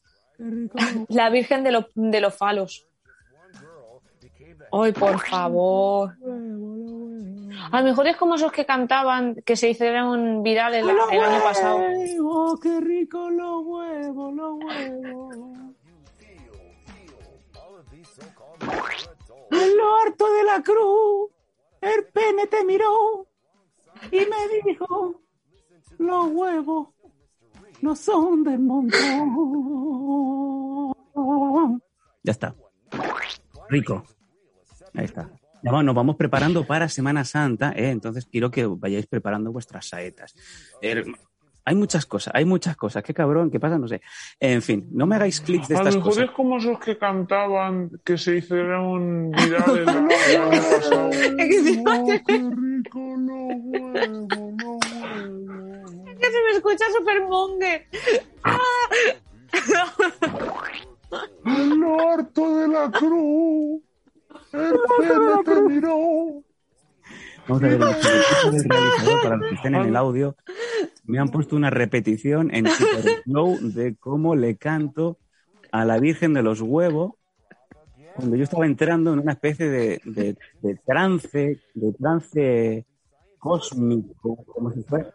[1.09, 2.85] La Virgen de, lo- de los falos.
[4.71, 6.13] Ay, por favor.
[7.71, 11.43] A lo mejor es como esos que cantaban, que se hicieron virales la- el año
[11.43, 11.79] pasado.
[12.61, 15.35] qué rico los huevos, los huevos.
[19.51, 21.31] En lo harto de la cruz,
[21.81, 23.25] el pene te miró
[24.11, 25.21] y me dijo,
[25.97, 26.89] los huevos
[27.81, 28.99] no son del montón.
[32.23, 32.55] Ya está.
[33.69, 34.03] Rico.
[34.95, 35.29] Ahí está.
[35.61, 37.89] Ya va, nos vamos preparando para Semana Santa, ¿eh?
[37.89, 40.33] entonces quiero que vayáis preparando vuestras saetas.
[40.81, 41.03] Eh,
[41.65, 43.03] hay muchas cosas, hay muchas cosas.
[43.03, 44.01] Qué cabrón, qué pasa, no sé.
[44.39, 46.25] En fin, no me hagáis clics de A lo estas mejor cosas.
[46.25, 49.85] es como esos que cantaban que se hicieron virales
[50.79, 51.09] pasado.
[51.85, 54.79] Oh, qué rico los huevos, los huevos.
[56.19, 56.85] Que se me escucha
[57.27, 57.87] monger.
[61.45, 63.81] En lo harto de la cruz,
[64.53, 66.43] el pene te miró.
[67.47, 70.35] Vamos a ver, equipo del realizador, para los que estén en el audio,
[71.05, 75.17] me han puesto una repetición en Super Slow de cómo le canto
[75.71, 77.13] a la Virgen de los Huevos
[78.15, 82.85] cuando yo estaba entrando en una especie de, de, de trance, de trance
[83.37, 85.13] cósmico, como si fuera,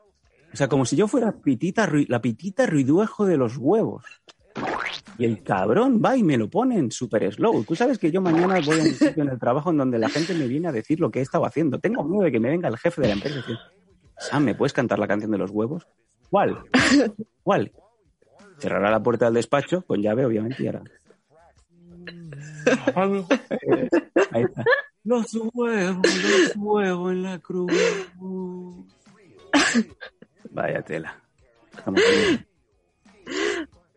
[0.53, 4.05] o sea, como si yo fuera pitita, la pitita ruiduejo de los huevos.
[5.17, 7.62] Y el cabrón va y me lo pone en super slow.
[7.64, 10.09] Tú sabes que yo mañana voy a un sitio en el trabajo en donde la
[10.09, 11.79] gente me viene a decir lo que he estado haciendo.
[11.79, 13.57] Tengo miedo de que me venga el jefe de la empresa y decir,
[14.19, 15.87] Sam, ¿me puedes cantar la canción de los huevos?
[16.31, 16.59] ¿Cuál?
[17.43, 17.73] ¿Cuál?
[18.59, 20.83] Cerrará la puerta del despacho con llave, obviamente, y lo-
[24.33, 24.64] Ahí está.
[25.05, 27.71] Los huevos, los huevos en la cruz.
[30.51, 31.21] Vaya tela.
[31.77, 32.47] Estamos bien.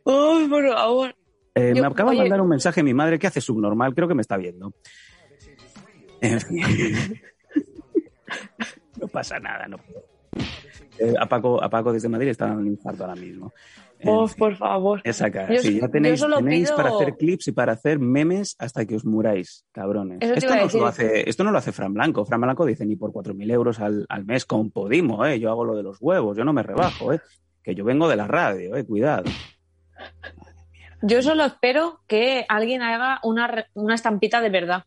[0.09, 1.15] Uy, por favor.
[1.55, 4.13] Eh, Yo- me acaba de mandar un mensaje mi madre que hace subnormal, creo que
[4.15, 4.73] me está viendo.
[8.99, 9.77] No pasa nada, no.
[10.99, 13.53] Eh, a, Paco, a Paco desde Madrid está dando un infarto ahora mismo.
[14.05, 15.01] Oh, fin, por favor.
[15.03, 15.53] esa cara.
[15.53, 18.85] yo- sí, ya tenéis, solo tenéis pido- para hacer clips y para hacer memes hasta
[18.85, 20.17] que os muráis, cabrones.
[20.21, 22.25] Esto no, lo hace, esto no lo hace Fran Blanco.
[22.25, 25.39] Fran Blanco dice ni por 4.000 euros al, al mes con Podimo, ¿eh?
[25.39, 27.19] Yo hago lo de los huevos, yo no me rebajo, ¿eh?
[27.63, 28.83] Que yo vengo de la radio, ¿eh?
[28.83, 29.29] Cuidado.
[31.01, 34.83] Yo solo espero que alguien haga una, una estampita de verdad.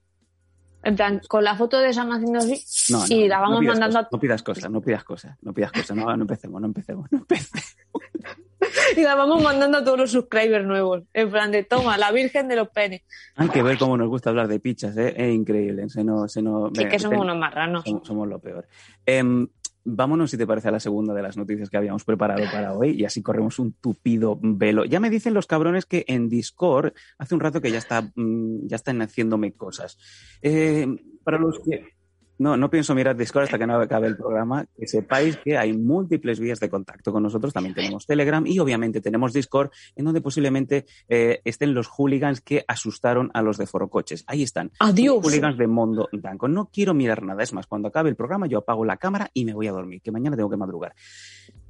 [0.83, 3.75] En plan, con la foto de Sam haciendo así No, no, y la vamos pidas
[3.79, 5.97] mandando cosas, No pidas cosas, no pidas cosas, no pidas cosas.
[5.97, 7.77] No, no empecemos, no empecemos, no empecemos.
[8.97, 11.03] y la vamos mandando a todos los subscribers nuevos.
[11.13, 13.03] En plan de toma, la Virgen de los penes.
[13.37, 15.15] Hay que ver cómo nos gusta hablar de pichas, ¿eh?
[15.17, 15.87] Es increíble.
[15.91, 17.85] Se nos, se nos- Sí, venga, que somos ten- unos marranos.
[17.85, 18.67] somos, somos lo peor.
[19.05, 19.47] Em,
[19.85, 22.91] vámonos, si te parece, a la segunda de las noticias que habíamos preparado para hoy
[22.91, 24.85] y así corremos un tupido velo.
[24.85, 28.67] Ya me dicen los cabrones que en Discord hace un rato que ya, está, mm,
[28.67, 29.99] ya están haciéndome cosas.
[30.43, 30.87] Eh,
[31.25, 32.00] para los que...
[32.41, 34.65] No, no pienso mirar Discord hasta que no acabe el programa.
[34.75, 37.53] Que sepáis que hay múltiples vías de contacto con nosotros.
[37.53, 42.65] También tenemos Telegram y obviamente tenemos Discord, en donde posiblemente eh, estén los hooligans que
[42.67, 44.25] asustaron a los de Forocoches.
[44.27, 44.71] Ahí están.
[44.79, 45.17] Adiós.
[45.17, 46.49] Los hooligans de Mondo Blanco.
[46.49, 47.43] No quiero mirar nada.
[47.43, 50.01] Es más, cuando acabe el programa yo apago la cámara y me voy a dormir,
[50.01, 50.95] que mañana tengo que madrugar.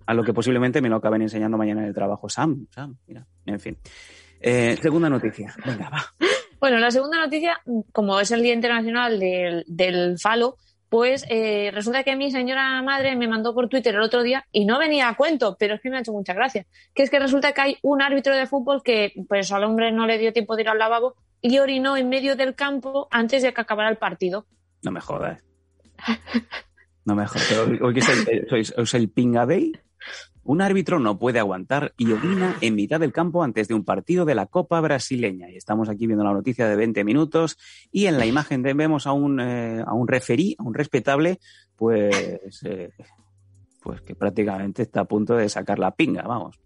[0.07, 2.29] A lo que posiblemente me lo acaben enseñando mañana en el trabajo.
[2.29, 3.27] Sam, Sam, mira.
[3.45, 3.77] En fin.
[4.41, 5.53] Eh, segunda noticia.
[5.67, 6.05] Venga, va.
[6.61, 7.61] Bueno, la segunda noticia,
[7.93, 10.57] como es el Día Internacional del, del Falo,
[10.91, 14.65] pues eh, resulta que mi señora madre me mandó por Twitter el otro día y
[14.65, 16.67] no venía a cuento, pero es que me ha hecho mucha gracia.
[16.95, 20.07] Que es que resulta que hay un árbitro de fútbol que pues al hombre no
[20.07, 23.55] le dio tiempo de ir al lavabo y orinó en medio del campo antes de
[23.55, 24.47] que acabara el partido.
[24.83, 25.43] No me jodas.
[27.05, 27.53] No me jodas.
[27.81, 29.73] Hoy- el, sois, ¿es el Pinga Day?
[30.43, 34.25] Un árbitro no puede aguantar y orina en mitad del campo antes de un partido
[34.25, 35.51] de la Copa Brasileña.
[35.51, 37.59] Y estamos aquí viendo la noticia de 20 minutos
[37.93, 41.39] y en la imagen vemos a un, eh, a un referí, a un respetable,
[41.77, 42.91] pues, eh,
[43.83, 46.59] pues que prácticamente está a punto de sacar la pinga, vamos.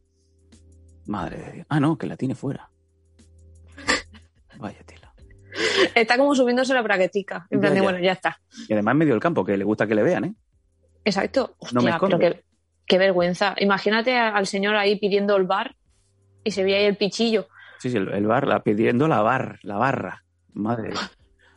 [1.06, 1.66] Madre de Dios.
[1.68, 2.70] Ah, no, que la tiene fuera.
[4.58, 5.12] Vaya tela.
[5.94, 7.46] Está como subiéndose la braguetica.
[7.50, 7.82] En plan Ya, de, ya.
[7.82, 8.40] bueno, ya está.
[8.68, 10.34] Y además en medio del campo, que le gusta que le vean, ¿eh?
[11.04, 11.56] Exacto.
[11.72, 12.18] No me escondo.
[12.18, 12.36] pero
[12.86, 13.54] qué vergüenza.
[13.58, 15.74] Imagínate al señor ahí pidiendo el bar
[16.44, 17.46] y se veía ahí el pichillo.
[17.78, 20.24] Sí, sí, el, el bar, la, pidiendo la bar, la barra.
[20.52, 20.90] Madre.
[20.90, 21.10] mía.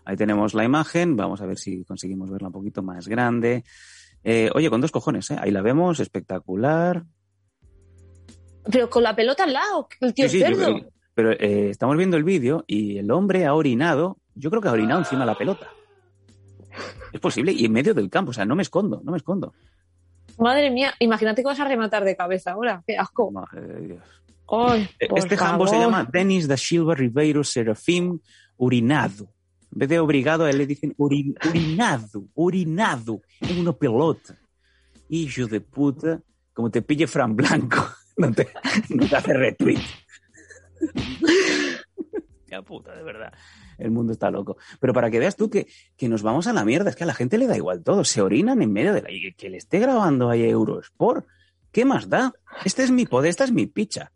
[0.05, 1.15] Ahí tenemos la imagen.
[1.15, 3.63] Vamos a ver si conseguimos verla un poquito más grande.
[4.23, 5.37] Eh, oye, con dos cojones, ¿eh?
[5.39, 7.03] Ahí la vemos, espectacular.
[8.71, 10.79] Pero con la pelota al lado, el tío Sí, sí, cerdo.
[10.79, 14.17] yo- pero eh, estamos viendo el vídeo y el hombre ha orinado.
[14.35, 15.67] Yo creo que ha orinado encima de la pelota.
[17.11, 18.31] Es posible, y en medio del campo.
[18.31, 19.53] O sea, no me escondo, no me escondo.
[20.37, 22.83] Madre mía, imagínate que vas a rematar de cabeza ahora.
[22.85, 23.31] Qué asco.
[23.31, 24.03] Madre de Dios.
[24.49, 28.19] Ay, por Este jambo se llama Denis da Silva Ribeiro Serafim
[28.57, 29.25] Urinado.
[29.73, 34.37] En vez de obrigado, a él le dicen uri- urinado, urinado en una pelota.
[35.09, 36.21] Hijo de puta,
[36.53, 37.85] como te pille Fran Blanco,
[38.17, 38.47] no te,
[38.89, 39.81] no te hace retweet.
[42.47, 43.33] Ya puta, de verdad.
[43.77, 44.57] El mundo está loco.
[44.79, 47.07] Pero para que veas tú que, que nos vamos a la mierda, es que a
[47.07, 48.03] la gente le da igual todo.
[48.03, 49.09] Se orinan en medio de la...
[49.35, 51.25] que le esté grabando ahí Eurosport.
[51.71, 52.33] ¿Qué más da?
[52.65, 54.11] Este es mi poder, esta es mi picha.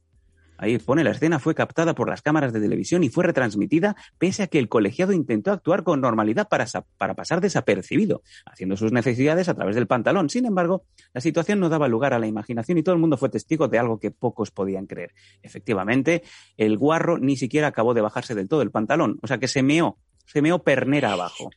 [0.61, 4.43] Ahí pone, la escena fue captada por las cámaras de televisión y fue retransmitida pese
[4.43, 9.49] a que el colegiado intentó actuar con normalidad para, para pasar desapercibido, haciendo sus necesidades
[9.49, 10.29] a través del pantalón.
[10.29, 13.29] Sin embargo, la situación no daba lugar a la imaginación y todo el mundo fue
[13.29, 15.15] testigo de algo que pocos podían creer.
[15.41, 16.21] Efectivamente,
[16.57, 19.63] el guarro ni siquiera acabó de bajarse del todo el pantalón, o sea que se
[19.63, 19.97] meó,
[20.27, 21.49] se meó pernera abajo.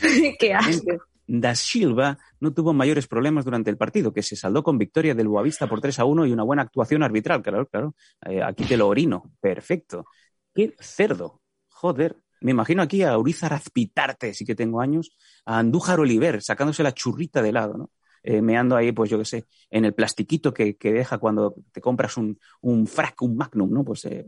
[0.38, 1.09] Qué asco.
[1.32, 5.28] Da Silva no tuvo mayores problemas durante el partido, que se saldó con victoria del
[5.28, 7.40] Boavista por 3 a 1 y una buena actuación arbitral.
[7.40, 7.94] Claro, claro.
[8.26, 9.30] Eh, aquí te lo orino.
[9.40, 10.04] Perfecto.
[10.52, 11.40] Qué cerdo.
[11.68, 12.16] Joder.
[12.40, 15.12] Me imagino aquí a Urizar Azpitarte, sí que tengo años,
[15.44, 17.90] a Andújar Oliver, sacándose la churrita de lado, ¿no?
[18.22, 21.80] Eh, meando ahí, pues yo qué sé, en el plastiquito que, que deja cuando te
[21.80, 23.84] compras un, un frac, un magnum, ¿no?
[23.84, 24.26] Pues eh,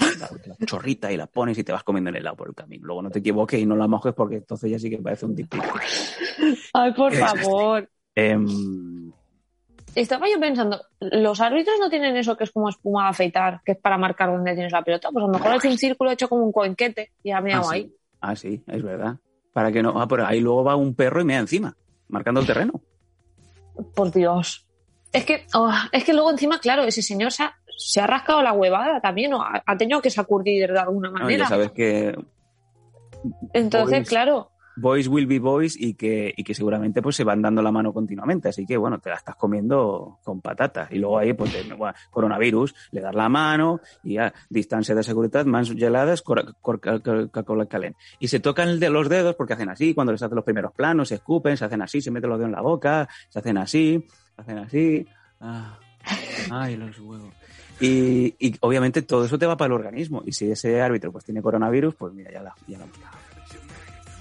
[0.00, 2.86] la chorrita y la pones y te vas comiendo el helado por el camino.
[2.86, 5.34] Luego no te equivoques y no la mojes porque entonces ya sí que parece un
[5.34, 5.56] tipo.
[6.72, 7.88] Ay, por favor.
[8.14, 9.12] Em,
[9.94, 13.72] Estaba yo pensando, los árbitros no tienen eso que es como espuma de afeitar, que
[13.72, 15.10] es para marcar dónde tienes la pelota.
[15.12, 17.58] Pues a lo mejor es un círculo hecho como un coinquete y ya me ah,
[17.58, 17.74] hago sí.
[17.74, 17.94] ahí.
[18.20, 19.16] Ah, sí, es verdad.
[19.52, 20.00] Para que no.
[20.00, 21.76] Ah, pero ahí luego va un perro y me da encima,
[22.08, 22.80] marcando el terreno.
[23.94, 24.66] Por Dios.
[25.12, 28.42] Es que, oh, es que luego encima, claro, ese señor se ha, se ha rascado
[28.42, 31.44] la huevada también, o ha, ha tenido que sacudir de alguna No, manera.
[31.44, 32.14] ya sabes que
[33.52, 34.08] Entonces, boys.
[34.08, 37.70] claro, boys will be boys y que, y que seguramente pues se van dando la
[37.70, 38.48] mano continuamente.
[38.48, 40.90] Así que bueno, te la estás comiendo con patatas.
[40.90, 45.02] Y luego ahí, pues, te- bueno, coronavirus, le das la mano y ya, distancia de
[45.02, 46.22] seguridad, mans geladas,
[47.68, 47.96] calent.
[48.18, 51.08] Y se tocan de los dedos porque hacen así, cuando les hacen los primeros planos,
[51.08, 54.06] se escupen, se hacen así, se meten los dedos en la boca, se hacen así,
[54.36, 55.06] hacen así.
[55.40, 55.78] Ah,
[56.50, 57.34] ay, los huevos.
[57.80, 60.22] Y, y obviamente todo eso te va para el organismo.
[60.24, 62.86] Y si ese árbitro pues tiene coronavirus, pues mira, ya la, ya la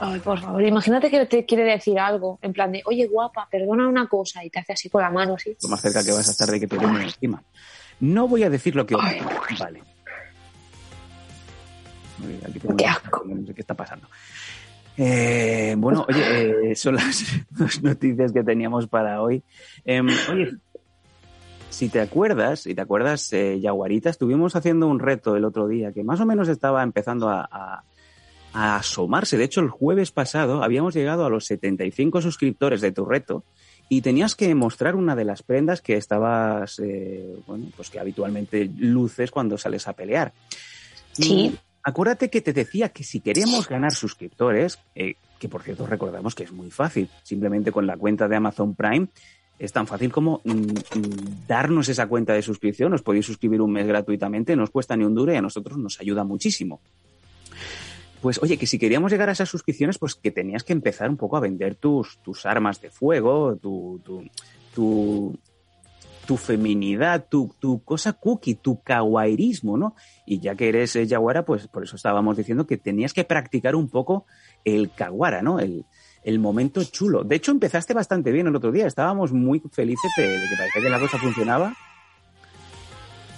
[0.01, 3.87] ay, por favor, imagínate que te quiere decir algo, en plan de, oye, guapa, perdona
[3.87, 5.55] una cosa, y te hace así con la mano, así.
[5.61, 7.43] lo más cerca que vas a estar de que te den encima.
[7.99, 8.95] No voy a decir lo que.
[8.95, 9.83] Vale.
[12.25, 13.23] Uy, aquí tengo Qué asco.
[13.25, 14.07] No sé qué está pasando.
[14.97, 19.43] Eh, bueno, oye, eh, son las dos noticias que teníamos para hoy.
[19.85, 20.51] Em, oye,
[21.71, 25.91] si te acuerdas, si te acuerdas, eh, Yaguarita, estuvimos haciendo un reto el otro día
[25.91, 27.83] que más o menos estaba empezando a, a-
[28.53, 29.37] a asomarse.
[29.37, 33.45] De hecho, el jueves pasado habíamos llegado a los 75 suscriptores de tu reto
[33.87, 38.69] y tenías que mostrar una de las prendas que estabas, eh, bueno, pues que habitualmente
[38.77, 40.33] luces cuando sales a pelear.
[41.13, 41.33] Sí.
[41.33, 46.35] Y acuérdate que te decía que si queríamos ganar suscriptores, eh, que por cierto recordamos
[46.35, 49.07] que es muy fácil, simplemente con la cuenta de Amazon Prime,
[49.61, 53.71] es tan fácil como mm, mm, darnos esa cuenta de suscripción, os podéis suscribir un
[53.71, 56.81] mes gratuitamente, no os cuesta ni un duro y a nosotros nos ayuda muchísimo.
[58.21, 61.17] Pues oye, que si queríamos llegar a esas suscripciones, pues que tenías que empezar un
[61.17, 64.01] poco a vender tus, tus armas de fuego, tu,
[64.73, 65.37] tu,
[66.25, 69.95] tu, feminidad, tu, tu cosa cookie, tu kawairismo, ¿no?
[70.25, 73.75] Y ya que eres eh, yaguara, pues por eso estábamos diciendo que tenías que practicar
[73.75, 74.25] un poco
[74.63, 75.59] el kawara, ¿no?
[76.23, 77.23] El momento chulo.
[77.23, 78.87] De hecho, empezaste bastante bien el otro día.
[78.87, 81.73] Estábamos muy felices de, que parecía que la cosa funcionaba.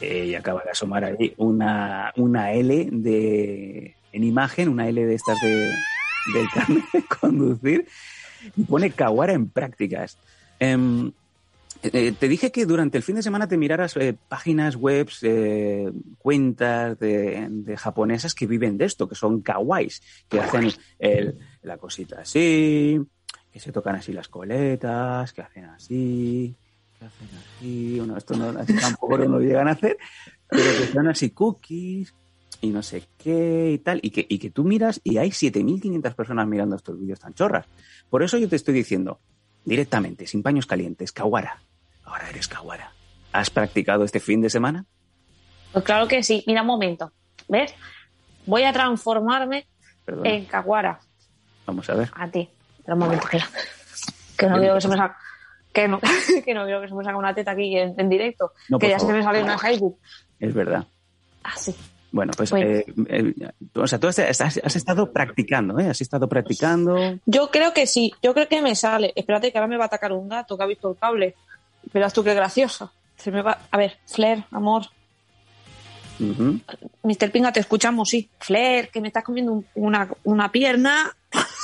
[0.02, 5.15] Eh, y acaba de asomar ahí una, una L de, en imagen, una L de
[5.15, 5.72] estas de,
[6.34, 7.88] del carnet de conducir,
[8.58, 10.17] y pone Kawara en prácticas.
[10.60, 11.13] Em,
[11.84, 15.10] eh, te dije que durante el fin de semana te miraras eh, páginas web,
[16.17, 20.72] cuentas de, japonesas que viven de esto, que son kawais, que hacen
[21.62, 23.00] la cosita así,
[23.52, 26.56] que se tocan así las coletas, que hacen así,
[26.98, 29.98] que hacen así, bueno, esto no, tampoco no lo llegan a hacer,
[30.48, 32.13] pero que son así cookies
[32.62, 36.15] y no sé qué y tal, y que, y que tú miras y hay 7.500
[36.15, 37.67] personas mirando estos vídeos tan chorras.
[38.10, 39.19] Por eso yo te estoy diciendo,
[39.65, 41.62] directamente, sin paños calientes, Kawara.
[42.05, 42.91] Ahora eres Kawara.
[43.31, 44.85] ¿Has practicado este fin de semana?
[45.71, 46.43] Pues claro que sí.
[46.47, 47.11] Mira un momento.
[47.47, 47.73] ¿Ves?
[48.45, 49.65] Voy a transformarme
[50.23, 50.99] en Kaguara.
[51.65, 52.11] Vamos a ver.
[52.15, 52.49] A ti.
[52.77, 53.27] Espera un momento.
[54.37, 55.17] Que no quiero que se me salga.
[55.71, 55.99] Que no,
[56.45, 58.51] que no quiero que se me salga una teta aquí en, en directo.
[58.69, 59.97] No, que ya se me sale una Facebook.
[60.39, 60.85] Es verdad.
[61.43, 61.75] Así.
[62.11, 62.69] Bueno, pues, Bueno.
[62.69, 63.33] eh, eh,
[63.73, 65.89] o sea, tú has, has- has estado practicando, ¿eh?
[65.89, 66.95] Has estado practicando.
[67.25, 68.13] Yo creo que sí.
[68.21, 69.13] Yo creo que me sale.
[69.15, 71.35] Espérate que ahora me va a atacar un gato que ha visto el cable.
[71.91, 72.91] Verás tú qué gracioso.
[73.17, 73.58] Se me va.
[73.72, 74.84] A ver, Flair, amor.
[76.19, 76.60] Ujú.
[77.04, 77.32] Mr.
[77.32, 78.30] Pinga, te escuchamos, sí.
[78.39, 81.15] Flair, que me estás comiendo un- una, una pierna.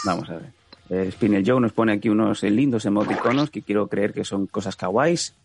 [0.06, 0.52] Vamos a ver.
[0.90, 4.76] Eh, Spinel Joe nos pone aquí unos lindos emoticonos que quiero creer que son cosas
[4.76, 5.36] kawais.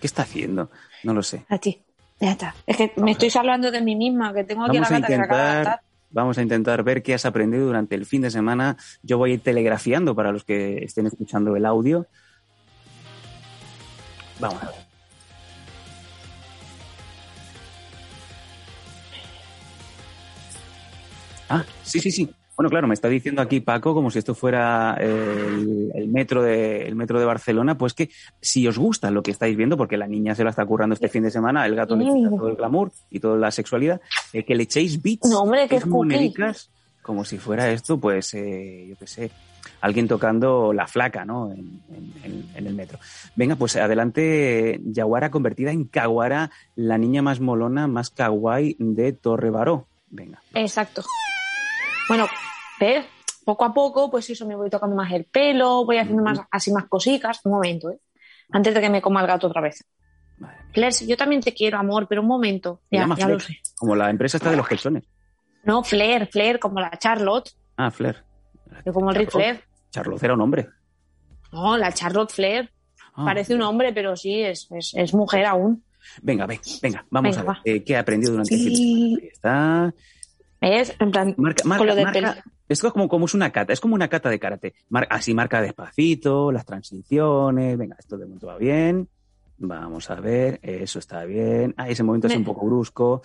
[0.00, 0.70] ¿Qué está haciendo?
[1.04, 1.44] No lo sé.
[1.48, 1.80] A ti.
[2.20, 2.54] Ya está.
[2.66, 5.80] Es que me estoy hablando de mí misma, que tengo aquí Vamos la gata intentar,
[6.10, 8.76] vamos a intentar ver qué has aprendido durante el fin de semana.
[9.04, 12.06] Yo voy a ir telegrafiando para los que estén escuchando el audio.
[14.40, 14.74] Vamos a ver.
[21.48, 22.30] Ah, sí, sí, sí.
[22.56, 26.88] Bueno, claro, me está diciendo aquí Paco, como si esto fuera el, el metro de,
[26.88, 30.08] el metro de Barcelona, pues que si os gusta lo que estáis viendo, porque la
[30.08, 32.56] niña se la está currando este fin de semana, el gato le quita todo el
[32.56, 34.00] glamour y toda la sexualidad,
[34.32, 36.70] eh, que le echéis bits, No, hombre, que echéis es monedicas,
[37.00, 39.30] como si fuera esto, pues, eh, yo qué sé,
[39.80, 41.50] alguien tocando la flaca, ¿no?
[41.52, 42.98] En, en- en- en el metro.
[43.36, 49.50] Venga, pues adelante, Yaguara convertida en Kawara, la niña más molona, más kawaii de Torre
[49.50, 49.86] Baró.
[50.10, 50.40] Venga.
[50.54, 51.02] Exacto.
[52.08, 52.26] Bueno,
[52.80, 53.04] ver,
[53.44, 56.72] poco a poco, pues eso, me voy tocando más el pelo, voy haciendo más, así
[56.72, 57.40] más cositas.
[57.44, 57.98] Un momento, ¿eh?
[58.50, 59.84] Antes de que me coma el gato otra vez.
[60.72, 62.80] Flair, yo también te quiero, amor, pero un momento.
[62.90, 63.58] Ya, ya Flair, lo sé.
[63.76, 65.04] Como la empresa está de los calzones.
[65.64, 68.24] No, Flair, Flair, como la Charlotte, Ah, Flair.
[68.84, 69.60] Yo como el Ric Flair.
[69.90, 70.68] Charlotte era un hombre.
[71.52, 72.70] No, la Charlotte Flair.
[73.14, 73.24] Ah.
[73.24, 75.82] Parece un hombre, pero sí, es, es, es mujer aún.
[76.22, 77.58] Venga, venga, venga, vamos Venga, a ver.
[77.58, 77.62] va.
[77.64, 79.18] eh, ¿Qué ha aprendido durante el fin de Sí.
[79.22, 79.94] Ahí está.
[80.60, 80.96] ¿Ves?
[80.98, 82.44] En plan, Marca, marca, con lo del marca.
[82.68, 84.74] Esto es como, como es una cata, es como una cata de karate.
[84.88, 87.78] Mar- así marca despacito, las transiciones.
[87.78, 89.08] Venga, esto de momento va bien.
[89.60, 91.74] Vamos a ver, eso está bien.
[91.76, 93.22] Ah, ese momento es un poco brusco.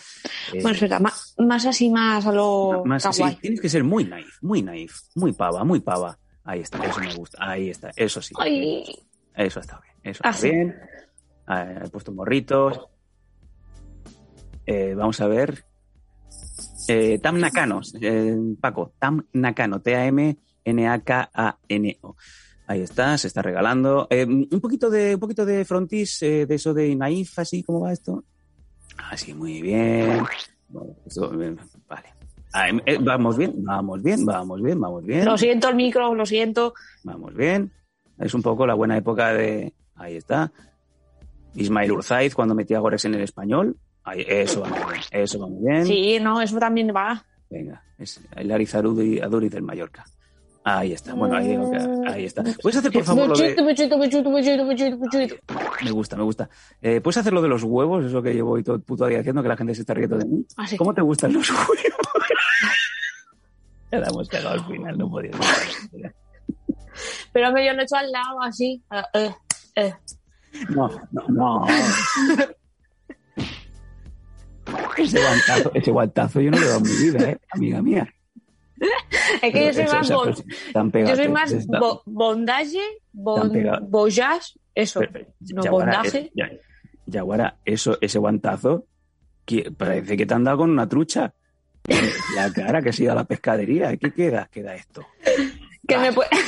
[0.51, 3.35] Eh, Bueno, espera, más, más así, más a lo más, sí, kawaii.
[3.35, 6.17] tienes que ser muy naif, muy naif, muy pava, muy pava.
[6.43, 7.37] Ahí está, eso me gusta.
[7.39, 8.33] Ahí está, eso sí.
[8.39, 8.83] Ay,
[9.35, 10.49] Eso está bien, eso Ah, está sí.
[10.49, 10.75] bien.
[11.45, 12.79] Ah, he puesto morritos.
[14.65, 15.65] Eh, vamos a ver.
[16.87, 22.15] Eh, Tam Nakano, eh, Paco, Tam Nakano, T-A-M-N-A-K-A-N-O.
[22.65, 24.07] Ahí está, se está regalando.
[24.09, 27.81] Eh, un poquito de, un poquito de frontis, eh, de eso de naif, así, ¿cómo
[27.81, 28.23] va esto?
[28.97, 30.23] Así, muy bien.
[30.69, 31.55] Bueno, eso, eh,
[31.87, 32.13] vale.
[32.53, 35.25] Ah, eh, vamos bien, vamos bien, vamos bien, vamos bien.
[35.25, 36.73] lo siento el micro, lo siento.
[37.03, 37.71] Vamos bien.
[38.19, 39.73] Es un poco la buena época de.
[39.95, 40.51] Ahí está.
[41.55, 43.75] Ismail Urzaiz cuando metía goles en el español.
[44.03, 45.01] Ahí, eso va muy bien.
[45.11, 45.85] Eso va muy bien.
[45.85, 47.25] Sí, no, eso también va.
[47.49, 50.05] Venga, es el Arizarudi Aduriz del Mallorca.
[50.65, 51.13] Ahí está.
[51.13, 52.41] Bueno, ahí, digo que- ahí está.
[52.61, 53.55] ¿Puedes hacer, por favor, lo de.
[55.83, 56.49] Me gusta, me gusta.
[56.81, 58.05] Eh, ¿Puedes hacer lo de los huevos?
[58.05, 60.17] Eso que llevo hoy todo el puto día haciendo, que la gente se está riendo
[60.17, 60.45] de mí.
[60.55, 60.77] Ah, sí.
[60.77, 61.67] ¿Cómo te gustan los huevos?
[63.91, 65.31] Ya la hemos cagado al final, no podía.
[67.33, 68.81] Pero me yo lo he hecho al lado, así.
[69.13, 69.31] Eh,
[69.75, 69.93] eh.
[70.69, 71.65] No, no, no.
[74.97, 77.37] Ese guantazo, ese guantazo yo no le he dado en mi vida, ¿eh?
[77.51, 78.13] Amiga mía.
[79.41, 80.33] Es que yo soy más, bon-
[81.05, 82.79] yo soy bo- bondage,
[83.11, 83.51] bon,
[83.89, 84.99] boyage, eso.
[84.99, 86.17] Pero, No, Yaguara, bondaje.
[86.19, 86.51] eh, ya-
[87.05, 88.85] Yaguara, eso, ese guantazo,
[89.45, 91.33] que parece que te han dado con una trucha.
[92.35, 93.95] La cara que se ido a la pescadería.
[93.97, 94.47] ¿Qué queda?
[94.51, 95.05] Queda esto.
[95.87, 96.29] Que me puede-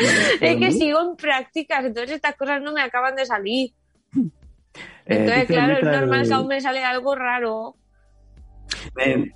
[0.00, 0.08] No,
[0.40, 0.72] Es que ¿eh?
[0.72, 3.72] sigo en prácticas, entonces estas cosas no me acaban de salir.
[4.16, 4.30] Eh,
[5.06, 7.76] Entonces, claro, es normal que aún me sale algo raro.
[8.98, 9.32] eh, Eh,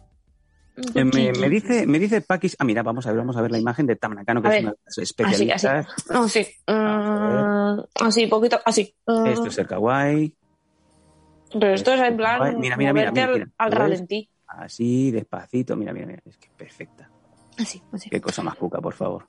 [0.77, 1.41] me, poquillo.
[1.41, 2.57] me dice, me dice Pakis.
[2.59, 4.55] Ah, mira, vamos a ver, vamos a ver la imagen de Tamanakano, que A es
[4.57, 4.63] ver.
[4.65, 5.65] una de las Así, especialistas.
[5.65, 6.13] así.
[6.13, 6.47] No, sí.
[6.67, 8.95] A Mm, así, poquito, así.
[9.07, 10.37] Mm, Esto es el kawaii.
[11.53, 14.29] Pero esto es en plan Mira, mira, mira, mira, al- ralentí.
[14.49, 15.77] Así, despacito.
[15.77, 16.21] Mira, mira, mira.
[16.25, 17.09] Es que perfecta.
[17.59, 18.11] Así, así.
[18.11, 19.25] Qué cosa más cuca, por favor.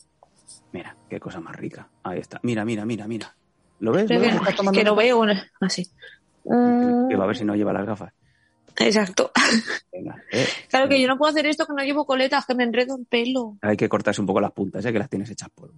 [0.72, 1.88] Mira, qué cosa más rica.
[2.04, 2.40] Ahí está.
[2.44, 3.36] Mira, mira, mira, mira.
[3.80, 4.10] ¿Lo ves?
[4.10, 4.72] ¿Lo que, ves?
[4.74, 5.88] Que no veo una- así.
[6.46, 8.14] Mm, Que va a ver si no lleva las gafas.
[8.80, 9.32] Exacto.
[9.92, 10.48] Venga, eh.
[10.70, 13.06] Claro que yo no puedo hacer esto que no llevo coletas, que me enredo el
[13.06, 13.58] pelo.
[13.62, 14.92] Hay que cortarse un poco las puntas, ¿eh?
[14.94, 15.76] que las tienes hechas polvo.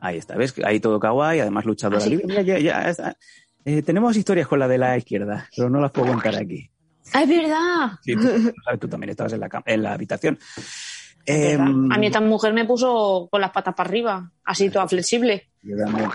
[0.00, 0.54] Ahí está, ¿ves?
[0.64, 2.10] Ahí todo kawaii, además luchadora Así.
[2.10, 2.26] libre.
[2.26, 3.16] Mira, ya, ya está.
[3.64, 6.70] Eh, tenemos historias con la de la izquierda, pero no las puedo contar aquí.
[7.12, 7.90] ¡Ah, es verdad!
[8.02, 10.38] Sí, tú, tú también estabas en la, en la habitación.
[11.24, 15.48] Em, A mí esta mujer me puso con las patas para arriba, así toda flexible.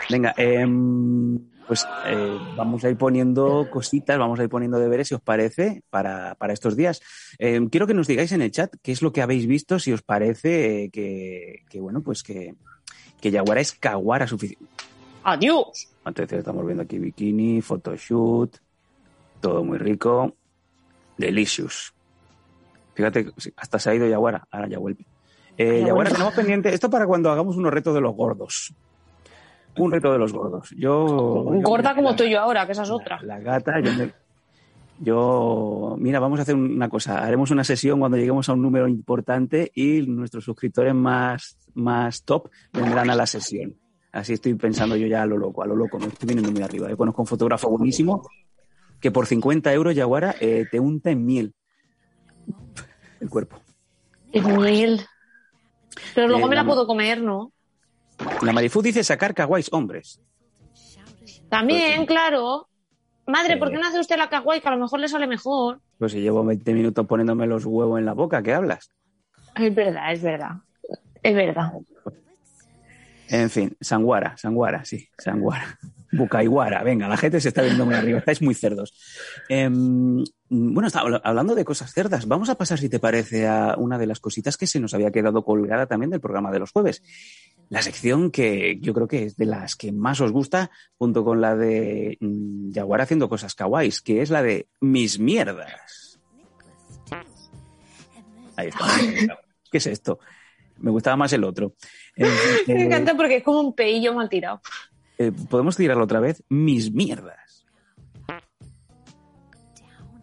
[0.09, 1.37] Venga, em,
[1.71, 5.83] pues eh, vamos a ir poniendo cositas, vamos a ir poniendo deberes, si os parece,
[5.89, 7.01] para, para estos días.
[7.39, 9.93] Em, quiero que nos digáis en el chat qué es lo que habéis visto, si
[9.93, 12.55] os parece eh, que, que, bueno, pues que,
[13.21, 14.65] que Yaguara es Kawara suficiente.
[15.23, 15.87] ¡Adiós!
[16.05, 18.57] Entonces estamos viendo aquí bikini, photoshoot,
[19.39, 20.35] todo muy rico.
[21.17, 21.93] Delicious.
[22.95, 25.05] Fíjate, hasta se ha ido Yaguara, ahora ya vuelve.
[25.57, 28.73] Eh, Ya Yaguara, tenemos pendiente, esto para cuando hagamos unos retos de los gordos.
[29.77, 30.69] Un reto de los gordos.
[30.71, 31.45] Yo.
[31.53, 33.21] yo- Gorda como la- estoy yo ahora, que esa es otra.
[33.23, 34.11] La, gata, yo, me-
[34.99, 37.23] yo- Mira, vamos a hacer una cosa.
[37.23, 42.49] Haremos una sesión cuando lleguemos a un número importante y nuestros suscriptores más, más top
[42.73, 43.75] vendrán a la sesión.
[44.11, 45.97] Así estoy pensando yo ya a lo loco, a lo loco.
[45.99, 46.89] Me estoy viniendo muy arriba.
[46.89, 48.27] Yo conozco un fotógrafo buenísimo
[48.99, 51.53] que por 50 euros, Yaguara, eh, te unta en miel
[53.21, 53.57] el cuerpo.
[54.33, 55.01] Es miel.
[56.15, 57.51] Pero luego Eh, me la la- puedo comer, ¿no?
[58.41, 60.21] La Marifu dice sacar kawais hombres.
[61.49, 62.67] También, claro.
[63.27, 63.57] Madre.
[63.57, 64.61] ¿por qué no hace usted la kawaii?
[64.61, 65.79] Que a lo mejor le sale mejor.
[65.99, 68.91] Pues si llevo 20 minutos poniéndome los huevos en la boca, ¿qué hablas?
[69.55, 70.51] Es verdad, es verdad.
[71.21, 71.71] Es verdad.
[73.29, 75.77] En fin, Sanguara, Sanguara, sí, Sanguara.
[76.11, 78.93] Bucaiguara, venga, la gente se está viendo muy arriba, estáis muy cerdos.
[79.47, 83.75] Em, bueno, está, habla- hablando de cosas cerdas, vamos a pasar, si te parece, a
[83.77, 86.71] una de las cositas que se nos había quedado colgada también del programa de los
[86.71, 87.01] jueves.
[87.69, 91.39] La sección que yo creo que es de las que más os gusta, junto con
[91.39, 96.19] la de mm, Jaguar haciendo cosas kawaiis, que es la de mis mierdas.
[98.57, 98.85] Ahí está.
[99.71, 100.19] ¿Qué es esto?
[100.79, 101.75] Me gustaba más el otro.
[102.15, 102.25] Eh,
[102.67, 104.61] Me encanta porque es como un peillo mal tirado.
[105.27, 106.43] Eh, ¿Podemos tirarlo otra vez?
[106.49, 107.65] Mis mierdas.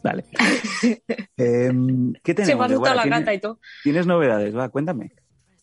[0.02, 0.24] Vale.
[1.36, 2.46] Em, ¿Qué tenemos?
[2.48, 3.60] Se me ha asustado la ¿Tienes- gata y todo.
[3.82, 4.56] ¿Tienes novedades?
[4.56, 5.12] Va, cuéntame.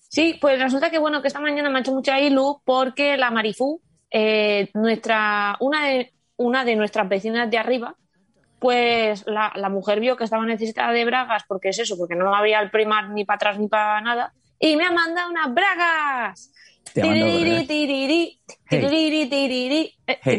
[0.10, 3.32] Sí, pues resulta que bueno, que esta mañana me ha hecho mucha ilu porque la
[3.32, 3.82] Marifú,
[4.12, 7.96] eh, nuestra, una de, una de nuestras vecinas de arriba,
[8.60, 12.34] pues la, la mujer vio que estaba necesitada de bragas, porque es eso, porque no
[12.34, 16.52] había el primar ni para atrás ni para nada, y me ha mandado unas bragas.
[16.94, 17.68] Te ha mandado Tiriri, bragas.
[17.68, 18.82] tiriri, Hey.
[18.82, 20.38] tiriri, tiriri, eh, Hey.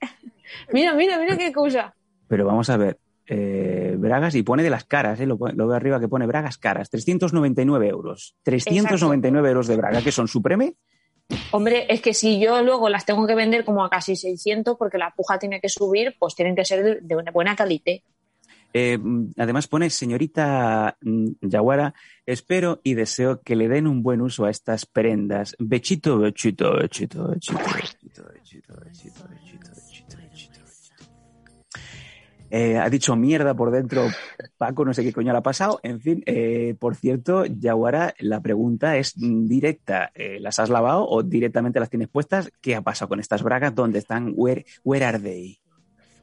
[0.72, 1.94] Mira, mira, mira qué cosa.
[2.28, 2.98] Pero vamos a ver.
[3.26, 5.26] eh, bragas y pone de las caras, ¿eh?
[5.26, 8.36] lo, lo veo arriba que pone bragas caras, 399 euros.
[8.42, 10.74] 399 euros de braga, que son supreme.
[11.52, 14.98] Hombre, es que si yo luego las tengo que vender como a casi 600 porque
[14.98, 18.00] la puja tiene que subir, pues tienen que ser de, de una buena calidad.
[18.72, 18.98] Eh,
[19.36, 21.94] además pone, señorita mm, Yaguara,
[22.26, 25.54] espero y deseo que le den un buen uso a estas prendas.
[25.58, 30.12] Bechito, bechito, bechito, bechito, bechito, bechito, bechito, bechito.
[32.54, 34.08] Eh, ha dicho mierda por dentro
[34.58, 35.80] Paco, no sé qué coño le ha pasado.
[35.82, 40.12] En fin, eh, por cierto, Yaguara, la pregunta es directa.
[40.38, 42.52] ¿Las has lavado o directamente las tienes puestas?
[42.60, 43.74] ¿Qué ha pasado con estas bragas?
[43.74, 44.34] ¿Dónde están?
[44.36, 45.61] Where are they?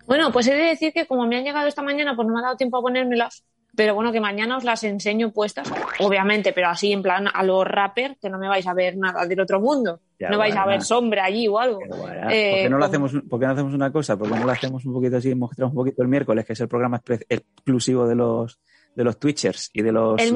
[0.10, 2.40] Bueno, pues he de decir que como me han llegado esta mañana, pues no me
[2.40, 3.46] ha dado tiempo a ponérmelas.
[3.76, 7.64] Pero bueno, que mañana os las enseño puestas, obviamente, pero así en plan a los
[7.64, 10.00] rappers, que no me vais a ver nada del otro mundo.
[10.20, 11.82] Ya, no vais a ver sombra allí o algo.
[11.88, 14.18] Yaguara, ¿Por, Eh, qué no lo hacemos, ¿Por qué no hacemos una cosa?
[14.18, 15.36] ¿Por qué no lo hacemos un poquito así?
[15.36, 17.00] Mostramos un poquito el miércoles, que es el programa
[17.30, 18.60] exclusivo de los,
[18.96, 20.20] de los Twitchers y de los.
[20.20, 20.34] El,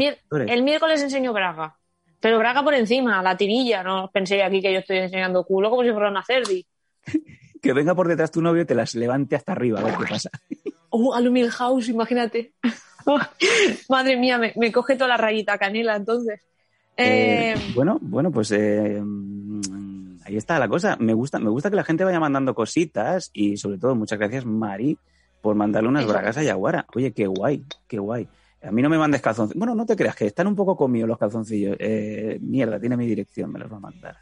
[0.64, 1.76] miércoles enseño Braga.
[2.20, 3.82] Pero Braga por encima, la tirilla.
[3.82, 6.64] No os penséis aquí que yo estoy enseñando culo como si fuera una cerdi.
[7.64, 10.06] Que venga por detrás tu novio y te las levante hasta arriba, a ver qué
[10.06, 10.30] pasa.
[10.90, 12.54] Oh, al Milhouse, imagínate.
[13.90, 16.42] Madre mía, me, me coge toda la rayita canela, entonces.
[16.98, 20.96] Eh, Eh, bueno, bueno, pues eh, mm, ahí está la cosa.
[21.00, 24.46] Me gusta, me gusta que la gente vaya mandando cositas y sobre todo muchas gracias
[24.46, 24.98] Mari
[25.42, 26.14] por mandarle unas Eso.
[26.14, 26.86] bragas a Yaguara.
[26.96, 28.28] Oye, qué guay, qué guay.
[28.62, 29.58] A mí no me mandes calzoncillos.
[29.60, 31.76] Bueno, no te creas que están un poco comidos los calzoncillos.
[31.80, 34.18] Eh, mierda, tiene mi dirección, me los va a mandar.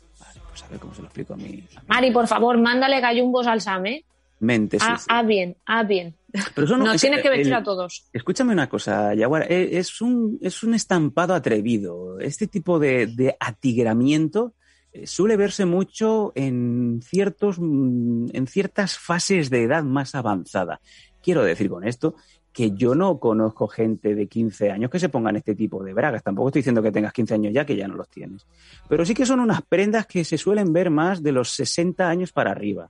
[0.49, 3.61] Pues a ver cómo se lo explico a mi Mari, por favor, mándale gallumbos al
[3.61, 4.05] Sam, ¿eh?
[4.39, 5.15] mente Ah, sucia.
[5.17, 6.15] ah, bien, ah, bien.
[6.55, 8.05] Pero eso no, Nos es- tienes que vestir el- a todos.
[8.11, 12.19] Escúchame una cosa, Yaguara, eh, es un, es un estampado atrevido.
[12.19, 14.53] Este tipo de, de atigramiento
[14.93, 20.81] eh, suele verse mucho en, ciertos, mm, en ciertas fases de edad más avanzada.
[21.21, 22.15] Quiero decir con esto
[22.53, 26.21] que yo no conozco gente de 15 años que se pongan este tipo de bragas.
[26.23, 28.45] Tampoco estoy diciendo que tengas 15 años ya, que ya no los tienes.
[28.89, 32.31] Pero sí que son unas prendas que se suelen ver más de los 60 años
[32.33, 32.89] para arriba.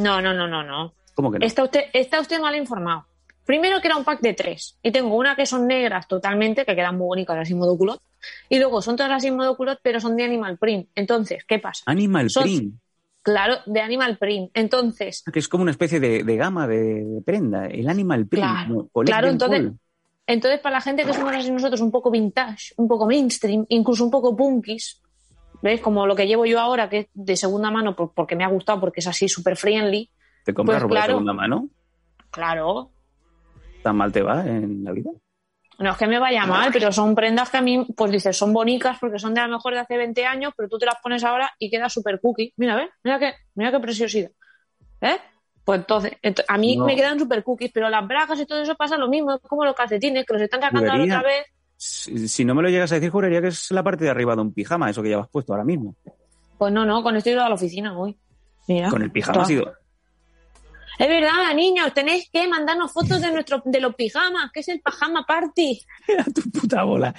[0.00, 0.92] No, no, no, no, no.
[1.14, 1.46] ¿Cómo que no?
[1.46, 3.06] Está usted, está usted mal informado.
[3.44, 4.76] Primero que era un pack de tres.
[4.82, 8.00] Y tengo una que son negras totalmente, que quedan muy bonitas así modo culot.
[8.48, 10.88] Y luego son todas así modo culot, pero son de Animal Print.
[10.96, 11.84] Entonces, ¿qué pasa?
[11.86, 12.74] Animal son- print.
[13.26, 14.52] Claro, de Animal Print.
[14.54, 18.44] Entonces, que es como una especie de, de gama de, de prenda, el animal print.
[18.46, 19.02] Claro, ¿no?
[19.04, 19.72] Claro, entonces-
[20.28, 24.04] entonces para la gente que somos así nosotros un poco vintage, un poco mainstream, incluso
[24.04, 25.02] un poco punkis,
[25.60, 25.80] ¿ves?
[25.80, 28.48] Como lo que llevo yo ahora, que es de segunda mano por- porque me ha
[28.48, 30.08] gustado, porque es así súper friendly.
[30.44, 31.68] ¿Te compras pues ropa de segunda mano?
[32.30, 32.90] Claro,
[33.82, 35.10] ¿Tan mal te va en la vida?
[35.78, 38.52] No es que me vaya mal, pero son prendas que a mí, pues dices, son
[38.52, 40.96] bonitas porque son de a lo mejor de hace 20 años, pero tú te las
[41.02, 42.54] pones ahora y queda súper cookie.
[42.56, 42.88] Mira, ¿ves?
[43.04, 44.30] Mira qué, mira qué preciosidad.
[45.02, 45.18] ¿Eh?
[45.64, 46.86] Pues entonces, ent- a mí No.
[46.86, 49.64] me quedan súper cookies, pero las bragas y todo eso pasa lo mismo, es como
[49.64, 51.44] los calcetines, que los están sacando ahora otra vez.
[51.76, 54.34] Si, si no me lo llegas a decir, juraría que es la parte de arriba
[54.34, 55.94] de un pijama, eso que llevas puesto ahora mismo.
[56.56, 58.16] Pues no, no, con esto he ido a la oficina hoy.
[58.66, 58.88] Mira.
[58.88, 59.74] Con el pijama ha sido.
[60.98, 64.80] Es verdad, niños, tenéis que mandarnos fotos de nuestro, de los pijamas, que es el
[64.80, 65.80] pajama party.
[66.18, 67.14] a tu puta bola.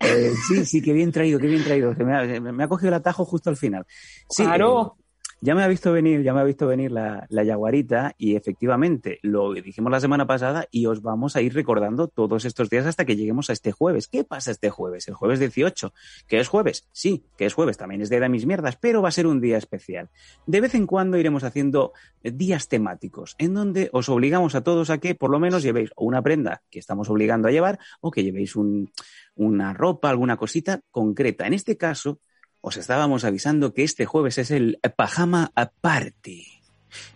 [0.00, 1.94] Eh, sí, sí, qué bien traído, qué bien traído.
[1.94, 3.86] Me, ha, me ha cogido el atajo justo al final.
[4.28, 4.96] Sí, Claro.
[4.98, 5.02] eh,
[5.44, 9.18] ya me ha visto venir, ya me ha visto venir la, la yaguarita y efectivamente
[9.22, 13.04] lo dijimos la semana pasada y os vamos a ir recordando todos estos días hasta
[13.04, 14.06] que lleguemos a este jueves.
[14.06, 15.08] ¿Qué pasa este jueves?
[15.08, 15.92] El jueves 18.
[16.28, 16.88] ¿Que es jueves?
[16.92, 17.76] Sí, que es jueves.
[17.76, 20.10] También es de, de mis mierdas, pero va a ser un día especial.
[20.46, 24.98] De vez en cuando iremos haciendo días temáticos en donde os obligamos a todos a
[24.98, 28.54] que por lo menos llevéis una prenda que estamos obligando a llevar o que llevéis
[28.54, 28.92] un,
[29.34, 31.48] una ropa, alguna cosita concreta.
[31.48, 32.20] En este caso,
[32.62, 36.46] os estábamos avisando que este jueves es el Pajama Party.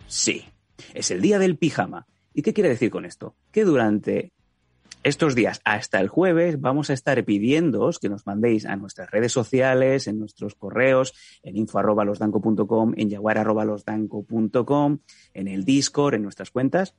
[0.05, 0.45] Sí,
[0.93, 2.05] es el día del pijama.
[2.33, 3.35] ¿Y qué quiere decir con esto?
[3.51, 4.33] Que durante
[5.03, 9.31] estos días hasta el jueves vamos a estar pidiéndoos que nos mandéis a nuestras redes
[9.31, 14.99] sociales, en nuestros correos, en info.losdanco.com, en jaguar.losdanco.com,
[15.33, 16.93] en el Discord, en nuestras cuentas,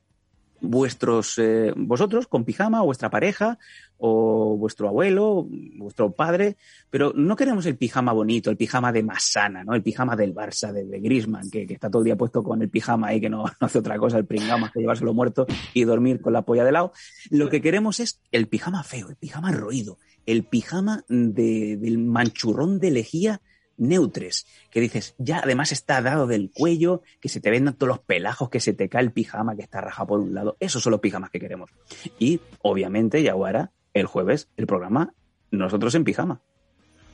[0.61, 3.57] vuestros, eh, vosotros con pijama, vuestra pareja,
[3.97, 5.45] o vuestro abuelo,
[5.75, 6.55] vuestro padre,
[6.89, 9.75] pero no queremos el pijama bonito, el pijama de Masana, ¿no?
[9.75, 12.61] El pijama del Barça, de, de Griezmann, que, que, está todo el día puesto con
[12.61, 15.83] el pijama ahí, que no, no hace otra cosa, el pringama, que llevárselo muerto y
[15.83, 16.93] dormir con la polla de lado.
[17.29, 22.79] Lo que queremos es el pijama feo, el pijama roído, el pijama de, del manchurrón
[22.79, 23.41] de lejía
[23.79, 27.99] neutres, que dices, ya además está dado del cuello, que se te vendan todos los
[27.99, 30.57] pelajos, que se te cae el pijama, que está rajado por un lado.
[30.59, 31.71] Esos son los pijamas que queremos.
[32.19, 35.13] Y, obviamente, Yaguara, el jueves, el programa,
[35.51, 36.41] nosotros en pijama.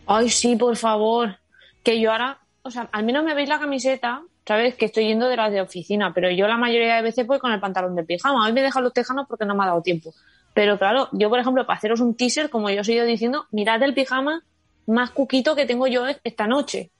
[0.07, 1.37] Ay, sí, por favor.
[1.83, 4.75] Que yo ahora, o sea, al menos me veis la camiseta, ¿sabes?
[4.75, 7.51] Que estoy yendo de las de oficina, pero yo la mayoría de veces voy con
[7.51, 8.45] el pantalón de pijama.
[8.45, 10.13] Hoy me dejan los tejanos porque no me ha dado tiempo.
[10.53, 13.45] Pero claro, yo, por ejemplo, para haceros un teaser, como yo os he ido diciendo,
[13.51, 14.43] mirad el pijama
[14.87, 16.91] más cuquito que tengo yo esta noche.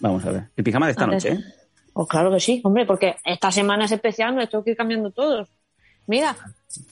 [0.00, 0.44] Vamos a ver.
[0.56, 1.44] El pijama de esta noche, ¿eh?
[1.92, 5.12] Pues claro que sí, hombre, porque esta semana es especial, me tengo que ir cambiando
[5.12, 5.48] todos.
[6.06, 6.36] Mira,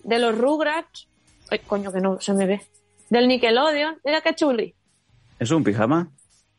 [0.04, 1.08] de los Rugrats,
[1.50, 2.62] ay, coño, que no se me ve.
[3.10, 4.74] Del Nickelodeon, mira qué chuli.
[5.38, 6.08] ¿Eso es un pijama?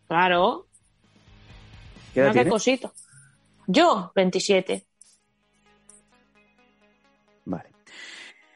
[0.08, 0.68] Claro.
[2.14, 2.92] ¿Qué edad Mira qué cosito.
[3.66, 4.86] Yo, 27.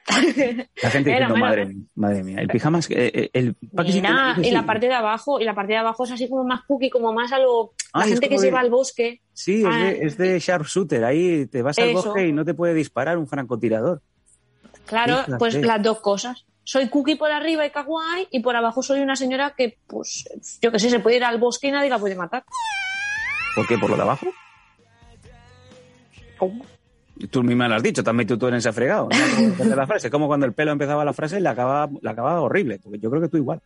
[0.82, 2.90] La gente diciendo, bueno, madre, mía, madre mía, el pijama es...
[2.90, 6.12] eh, eh, el Mira, y la parte de abajo, y la parte de abajo es
[6.12, 7.74] así como más cookie, como más a lo.
[7.94, 9.22] La gente que se va al bosque.
[9.34, 11.04] Sí, es Ah, de, es de sharpshooter.
[11.04, 12.04] Ahí te vas al Eso.
[12.04, 14.02] bosque y no te puede disparar un francotirador.
[14.86, 15.38] Claro, Fíjate.
[15.38, 16.46] pues las dos cosas.
[16.64, 20.28] Soy cookie por arriba y kawaii, y por abajo soy una señora que, pues,
[20.62, 22.44] yo que sé, se puede ir al bosque y nadie la puede matar.
[23.56, 23.78] ¿Por qué?
[23.78, 24.28] ¿Por lo de abajo?
[26.38, 26.66] ¿Cómo?
[27.30, 29.10] Tú misma lo has dicho, metido tú en ese fregado.
[29.10, 29.76] ¿no?
[29.76, 32.80] La frase, como cuando el pelo empezaba la frase, la acababa, la acababa horrible.
[32.80, 33.62] Porque yo creo que tú igual.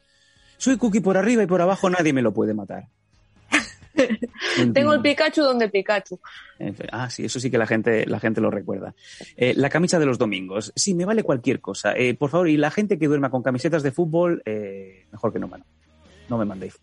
[0.57, 2.85] Soy cookie por arriba y por abajo nadie me lo puede matar.
[4.73, 6.19] Tengo el Pikachu donde Pikachu.
[6.91, 8.93] Ah, sí, eso sí que la gente, la gente lo recuerda.
[9.35, 10.71] Eh, la camisa de los domingos.
[10.75, 11.93] Sí, me vale cualquier cosa.
[11.95, 15.39] Eh, por favor, y la gente que duerma con camisetas de fútbol, eh, mejor que
[15.39, 15.65] no, mano.
[16.29, 16.79] No me mandéis.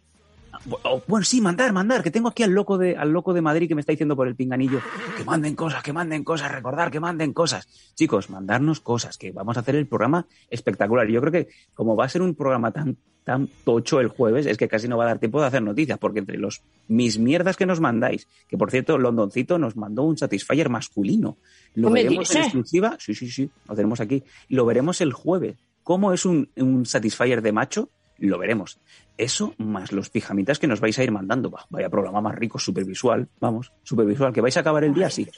[0.67, 3.69] Bu- bueno, sí, mandar, mandar, que tengo aquí al loco de, al loco de Madrid
[3.69, 4.81] que me está diciendo por el pinganillo
[5.17, 7.67] que manden cosas, que manden cosas, recordar que manden cosas.
[7.95, 11.07] Chicos, mandarnos cosas, que vamos a hacer el programa espectacular.
[11.09, 14.57] Yo creo que como va a ser un programa tan, tan tocho el jueves, es
[14.57, 17.57] que casi no va a dar tiempo de hacer noticias, porque entre los mis mierdas
[17.57, 21.37] que nos mandáis, que por cierto, Londoncito nos mandó un Satisfyer masculino.
[21.75, 24.23] Lo veremos en exclusiva, sí, sí, sí, lo tenemos aquí.
[24.49, 25.57] Lo veremos el jueves.
[25.83, 27.91] ¿Cómo es un, un Satisfyer de macho?
[28.19, 28.79] Lo veremos.
[29.19, 31.51] Eso más los pijamitas que nos vais a ir mandando.
[31.51, 33.29] Bah, vaya programa más rico, supervisual.
[33.41, 34.33] Vamos, supervisual.
[34.33, 35.29] Que vais a acabar el día así.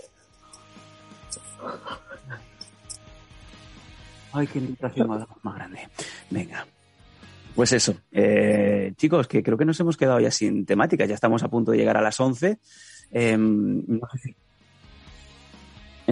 [4.32, 5.88] Ay, qué invitación más, grande.
[6.28, 6.66] Venga.
[7.54, 7.96] Pues eso.
[8.12, 11.06] Eh, chicos, que creo que nos hemos quedado ya sin temática.
[11.06, 12.58] Ya estamos a punto de llegar a las 11.
[13.12, 14.36] Eh, no sé si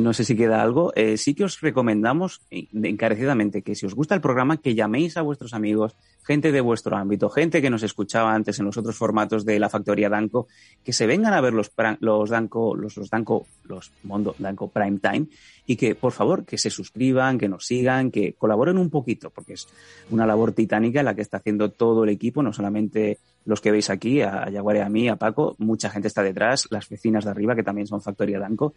[0.01, 0.93] no sé si queda algo.
[0.95, 5.17] Eh, sí que os recomendamos eh, encarecidamente que si os gusta el programa, que llaméis
[5.17, 8.97] a vuestros amigos, gente de vuestro ámbito, gente que nos escuchaba antes en los otros
[8.97, 10.47] formatos de la factoría Danco,
[10.85, 14.99] que se vengan a ver los, los Danco, los, los Danco, los Mondo Danco Prime
[14.99, 15.27] Time
[15.67, 19.55] y que, por favor, que se suscriban, que nos sigan, que colaboren un poquito, porque
[19.55, 19.69] es
[20.11, 23.89] una labor titánica la que está haciendo todo el equipo, no solamente los que veis
[23.89, 27.55] aquí, a Yaguare, a mí, a Paco, mucha gente está detrás, las vecinas de arriba,
[27.55, 28.75] que también son factoría Danco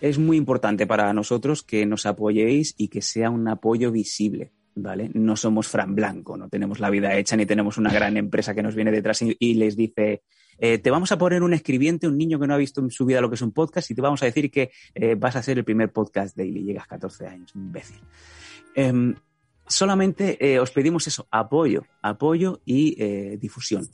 [0.00, 5.10] es muy importante para nosotros que nos apoyéis y que sea un apoyo visible, ¿vale?
[5.14, 8.62] No somos Fran Blanco, no tenemos la vida hecha ni tenemos una gran empresa que
[8.62, 10.22] nos viene detrás y, les dice,
[10.58, 13.06] eh, te vamos a poner un escribiente, un niño que no ha visto en su
[13.06, 15.42] vida lo que es un podcast y te vamos a decir que eh, vas a
[15.42, 16.62] ser el primer podcast daily.
[16.62, 18.00] Llegas 14 años, imbécil.
[18.74, 19.14] Em,
[19.66, 23.88] solamente eh, os pedimos eso, apoyo, apoyo y difusión.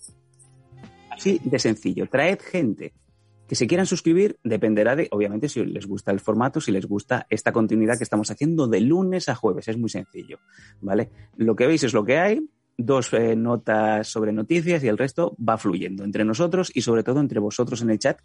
[1.11, 2.09] Así de sencillo.
[2.09, 2.95] Traed gente
[3.53, 7.27] que se quieran suscribir dependerá de, obviamente, si les gusta el formato, si les gusta
[7.29, 9.69] esta continuidad que estamos haciendo de lunes a jueves.
[9.69, 10.39] Es muy sencillo,
[10.81, 11.11] ¿vale?
[11.37, 12.49] Lo que veis es lo que hay,
[12.79, 17.21] dos eh, notas sobre noticias y el resto va fluyendo entre nosotros y sobre todo
[17.21, 18.23] entre vosotros en el chat,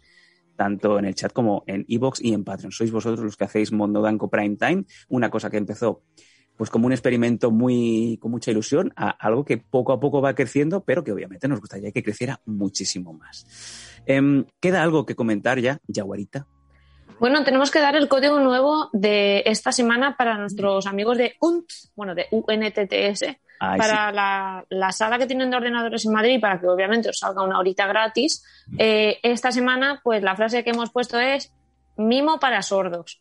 [0.56, 2.72] tanto en el chat como en iBox y en Patreon.
[2.72, 6.04] Sois vosotros los que hacéis Mondo Danco Prime Time, una cosa que empezó
[6.56, 10.34] pues como un experimento muy con mucha ilusión a algo que poco a poco va
[10.34, 13.87] creciendo, pero que obviamente nos gustaría que creciera muchísimo más.
[14.08, 16.46] Em, ¿Queda algo que comentar ya, Yaguarita?
[17.20, 21.70] Bueno, tenemos que dar el código nuevo de esta semana para nuestros amigos de UNT,
[21.94, 26.58] bueno, de UNTTS, Ay, para la, la sala que tienen de ordenadores en Madrid, para
[26.58, 28.42] que obviamente os salga una horita gratis.
[28.78, 31.52] Eh, esta semana, pues la frase que hemos puesto es
[31.98, 33.20] mimo para sordos.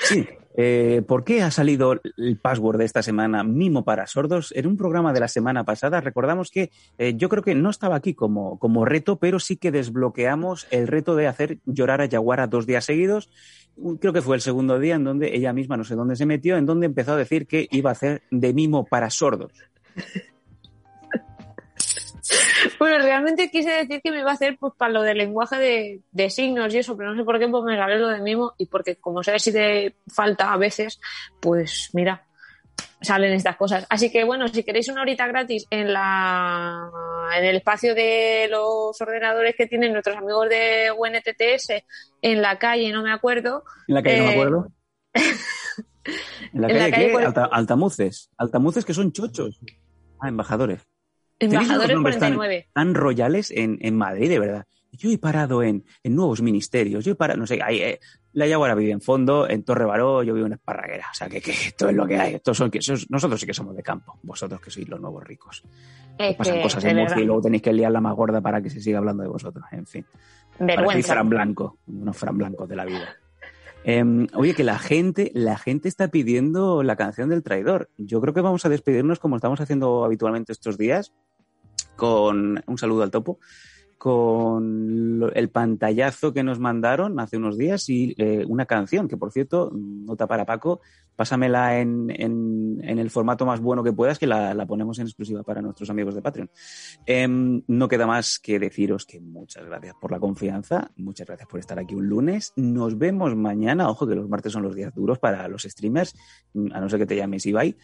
[0.00, 0.28] Sí,
[0.60, 4.52] Eh, ¿Por qué ha salido el password de esta semana, Mimo para Sordos?
[4.56, 7.94] En un programa de la semana pasada recordamos que eh, yo creo que no estaba
[7.94, 12.48] aquí como, como reto, pero sí que desbloqueamos el reto de hacer llorar a Yaguara
[12.48, 13.30] dos días seguidos.
[14.00, 16.56] Creo que fue el segundo día en donde ella misma, no sé dónde se metió,
[16.56, 19.52] en donde empezó a decir que iba a hacer de mimo para sordos.
[22.78, 26.00] Bueno, realmente quise decir que me iba a hacer pues para lo del lenguaje de,
[26.10, 28.54] de signos y eso, pero no sé por qué pues me salió lo de mimo
[28.58, 31.00] y porque como sé si te falta a veces,
[31.40, 32.24] pues mira,
[33.00, 33.86] salen estas cosas.
[33.88, 36.90] Así que bueno, si queréis una horita gratis en la
[37.36, 41.84] en el espacio de los ordenadores que tienen nuestros amigos de UNTTS
[42.22, 43.64] en la calle, no me acuerdo.
[43.86, 44.72] En la calle no me eh, acuerdo.
[46.54, 47.12] ¿En la en calle, la calle qué?
[47.12, 48.30] por- Alta- altamuces.
[48.38, 49.60] Altamuces que son chochos.
[50.20, 50.82] Ah, embajadores.
[51.40, 52.68] Unos Embajadores tan- 49.
[52.72, 54.66] Tan, royales en, en Madrid, de verdad.
[54.92, 58.00] Yo he parado en, en nuevos ministerios, yo he parado, no sé, ahí, eh,
[58.32, 61.06] la Yaguara vive en fondo, en Torre Baró, yo vivo en Esparraguera.
[61.12, 62.34] O sea, que, que esto es lo que hay.
[62.34, 65.22] Estos son, que, sos- nosotros sí que somos de campo, vosotros que sois los nuevos
[65.22, 65.62] ricos.
[66.36, 68.70] Pasan que, cosas en Murcia y luego tenéis que liar la más gorda para que
[68.70, 69.64] se siga hablando de vosotros.
[69.70, 70.04] En fin.
[70.58, 71.12] Vergüenza.
[71.12, 73.14] Fran Blanco, unos Fran Blancos de la vida.
[73.84, 77.90] Em, oye, que la gente, la gente está pidiendo la canción del traidor.
[77.96, 81.12] Yo creo que vamos a despedirnos como estamos haciendo habitualmente estos días,
[81.98, 83.40] con un saludo al topo,
[83.98, 89.32] con el pantallazo que nos mandaron hace unos días y eh, una canción, que por
[89.32, 90.80] cierto, nota para Paco,
[91.16, 92.08] pásamela en,
[92.80, 96.22] el formato más bueno que puedas, que la, ponemos en exclusiva para nuestros amigos de
[96.22, 96.50] Patreon.
[97.04, 101.58] Em, no queda más que deciros que muchas gracias por la confianza, muchas gracias por
[101.58, 102.52] estar aquí un lunes.
[102.54, 103.90] Nos vemos mañana.
[103.90, 106.14] Ojo que los martes son los días duros para los streamers,
[106.72, 107.76] a no ser que te llames Ibai.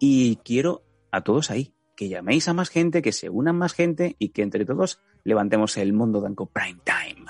[0.00, 0.82] Y quiero
[1.12, 4.42] a todos ahí que llaméis a más gente, que se unan más gente y que
[4.42, 7.26] entre todos levantemos el mundo Danco Prime Time.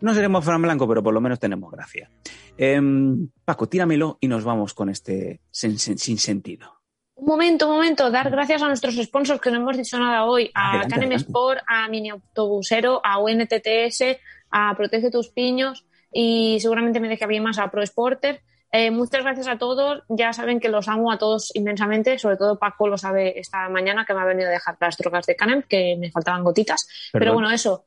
[0.00, 2.10] No seremos Fran Blanco, pero por lo menos tenemos gracia.
[2.56, 6.74] Em, Paco, tíramelo y nos vamos con este sin, sin- sin sentido.
[7.14, 10.50] Un momento, un momento, dar gracias a nuestros sponsors que no hemos dicho nada hoy,
[10.54, 11.12] a Canem.
[11.12, 14.16] Sport, a Mini Autobusero, a UNTTS,
[14.50, 18.40] a Protege tus Piños y seguramente me deje bien más a Pro Sporter.
[18.72, 20.02] Eh, muchas gracias a todos.
[20.08, 22.18] Ya saben que los amo a todos inmensamente.
[22.18, 25.26] Sobre todo Paco lo sabe esta mañana que me ha venido a dejar las drogas
[25.26, 26.86] de Canem, que me faltaban gotitas.
[27.12, 27.86] Pero bueno, eso.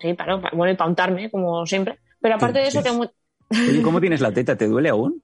[0.00, 1.98] Sí, para, para- bueno, y para untarme, como siempre.
[2.20, 4.56] Pero aparte de eso, que Oye, ¿cómo tienes la teta?
[4.56, 5.22] ¿Te duele aún?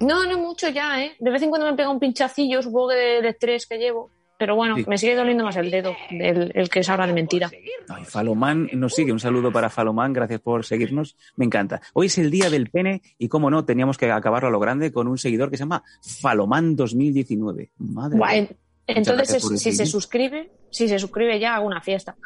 [0.00, 1.16] no, no mucho ya, ¿eh?
[1.18, 4.10] De vez en cuando me pega un pinchacillo, supongo que del estrés que llevo.
[4.38, 4.84] Pero bueno, Sí.
[4.88, 7.50] me sigue doliendo más el dedo, el, el que es ahora de mentira.
[7.88, 9.12] Ay, Falomán nos sigue.
[9.12, 10.12] Un saludo para Falomán.
[10.12, 11.16] Gracias por seguirnos.
[11.36, 11.80] Me encanta.
[11.92, 14.92] Hoy es el día del pene y, como no, teníamos que acabarlo a lo grande
[14.92, 15.84] con un seguidor que se llama
[16.20, 17.70] Falomán 2019.
[17.78, 18.40] Madre Guay.
[18.42, 18.50] mía.
[18.86, 22.16] Entonces, si se suscribe, si se suscribe ya hago una fiesta.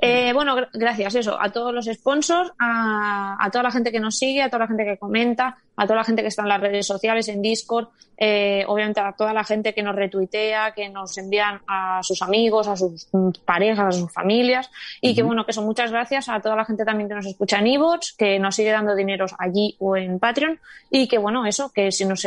[0.00, 4.00] Eh, bueno, gra- gracias eso, a todos los sponsors, a, a toda la gente que
[4.00, 6.48] nos sigue, a toda la gente que comenta, a toda la gente que está en
[6.50, 7.88] las redes sociales, en Discord,
[8.18, 12.68] eh, obviamente a toda la gente que nos retuitea, que nos envían a sus amigos,
[12.68, 13.08] a sus
[13.44, 16.84] parejas, a sus familias, y que bueno, que son muchas gracias a toda la gente
[16.84, 20.60] también que nos escucha en iVoox, que nos sigue dando dineros allí o en Patreon,
[20.90, 22.22] y que bueno, eso, que si nos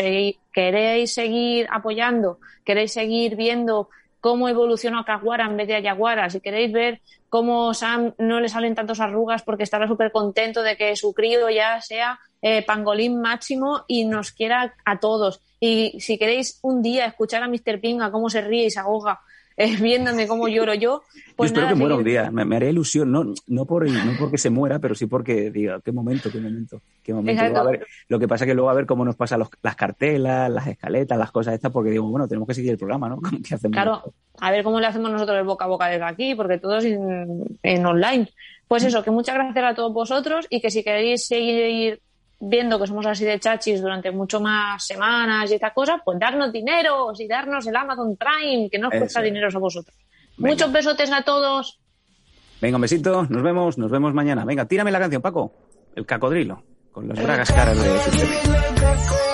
[0.51, 3.89] queréis seguir apoyando, queréis seguir viendo
[4.19, 8.75] cómo evoluciona Caguara en vez de Ayaguara, si queréis ver cómo Sam no le salen
[8.75, 13.83] tantas arrugas porque estará súper contento de que su crío ya sea eh, pangolín máximo
[13.87, 15.41] y nos quiera a todos.
[15.59, 17.79] Y si queréis un día escuchar a Mr.
[17.81, 19.21] Pinga cómo se ríe y se ahoga
[19.57, 21.01] eh, viéndome cómo lloro yo,
[21.35, 22.31] pues Yo espero nada, que muera un día.
[22.31, 25.81] Me, me haría ilusión, no, no, por, no porque se muera, pero sí porque diga,
[25.83, 27.43] qué momento, qué momento, qué momento.
[27.59, 29.75] A ver- lo que pasa es que luego a ver cómo nos pasan los- las
[29.75, 33.19] cartelas, las escaletas, las cosas estas, porque digo, bueno, tenemos que seguir el programa, ¿no?
[33.47, 33.73] ¿Qué hacemos?
[33.73, 36.77] Claro, a ver cómo le hacemos nosotros el boca a boca desde aquí, porque todo
[36.77, 38.29] es en, en online.
[38.67, 42.01] Pues eso, que muchas gracias a todos vosotros y que si queréis seguir
[42.39, 46.51] viendo que somos así de chachis durante mucho más semanas y esta cosa, pues darnos
[46.51, 49.25] dinero y darnos el Amazon Prime, que no os Eso cuesta es.
[49.25, 49.95] dinero a vosotros.
[50.37, 50.53] Venga.
[50.53, 51.79] Muchos besotes a todos.
[52.61, 54.45] Venga, un besito, nos vemos, nos vemos mañana.
[54.45, 55.51] Venga, tírame la canción, Paco.
[55.95, 59.26] El cacodrilo, con las bragas caras de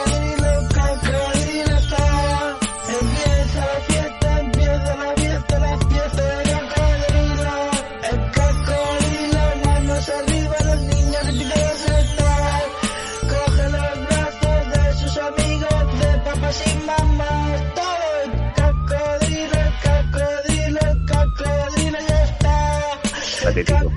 [23.44, 23.92] Patético.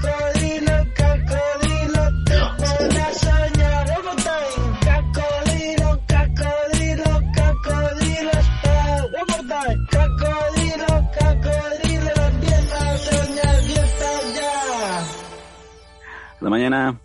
[16.34, 17.00] Hasta mañana.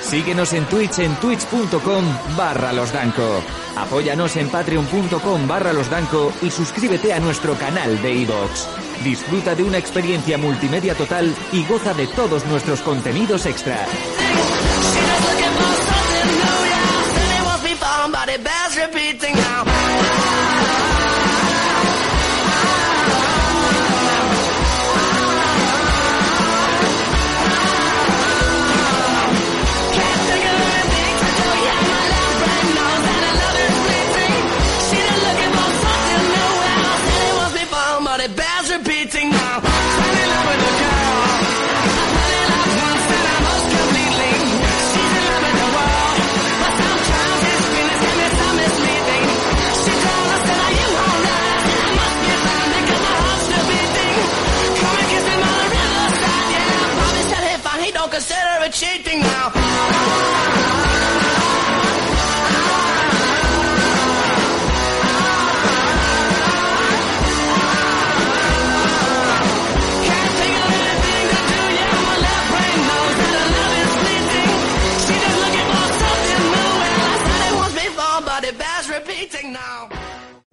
[0.00, 2.04] Síguenos en Twitch en twitch.com
[2.36, 3.42] barra losdanco.
[3.76, 8.77] Apóyanos en patreon.com barra losdanco y suscríbete a nuestro canal de iVoox.
[9.02, 13.86] Disfruta de una experiencia multimedia total y goza de todos nuestros contenidos extra.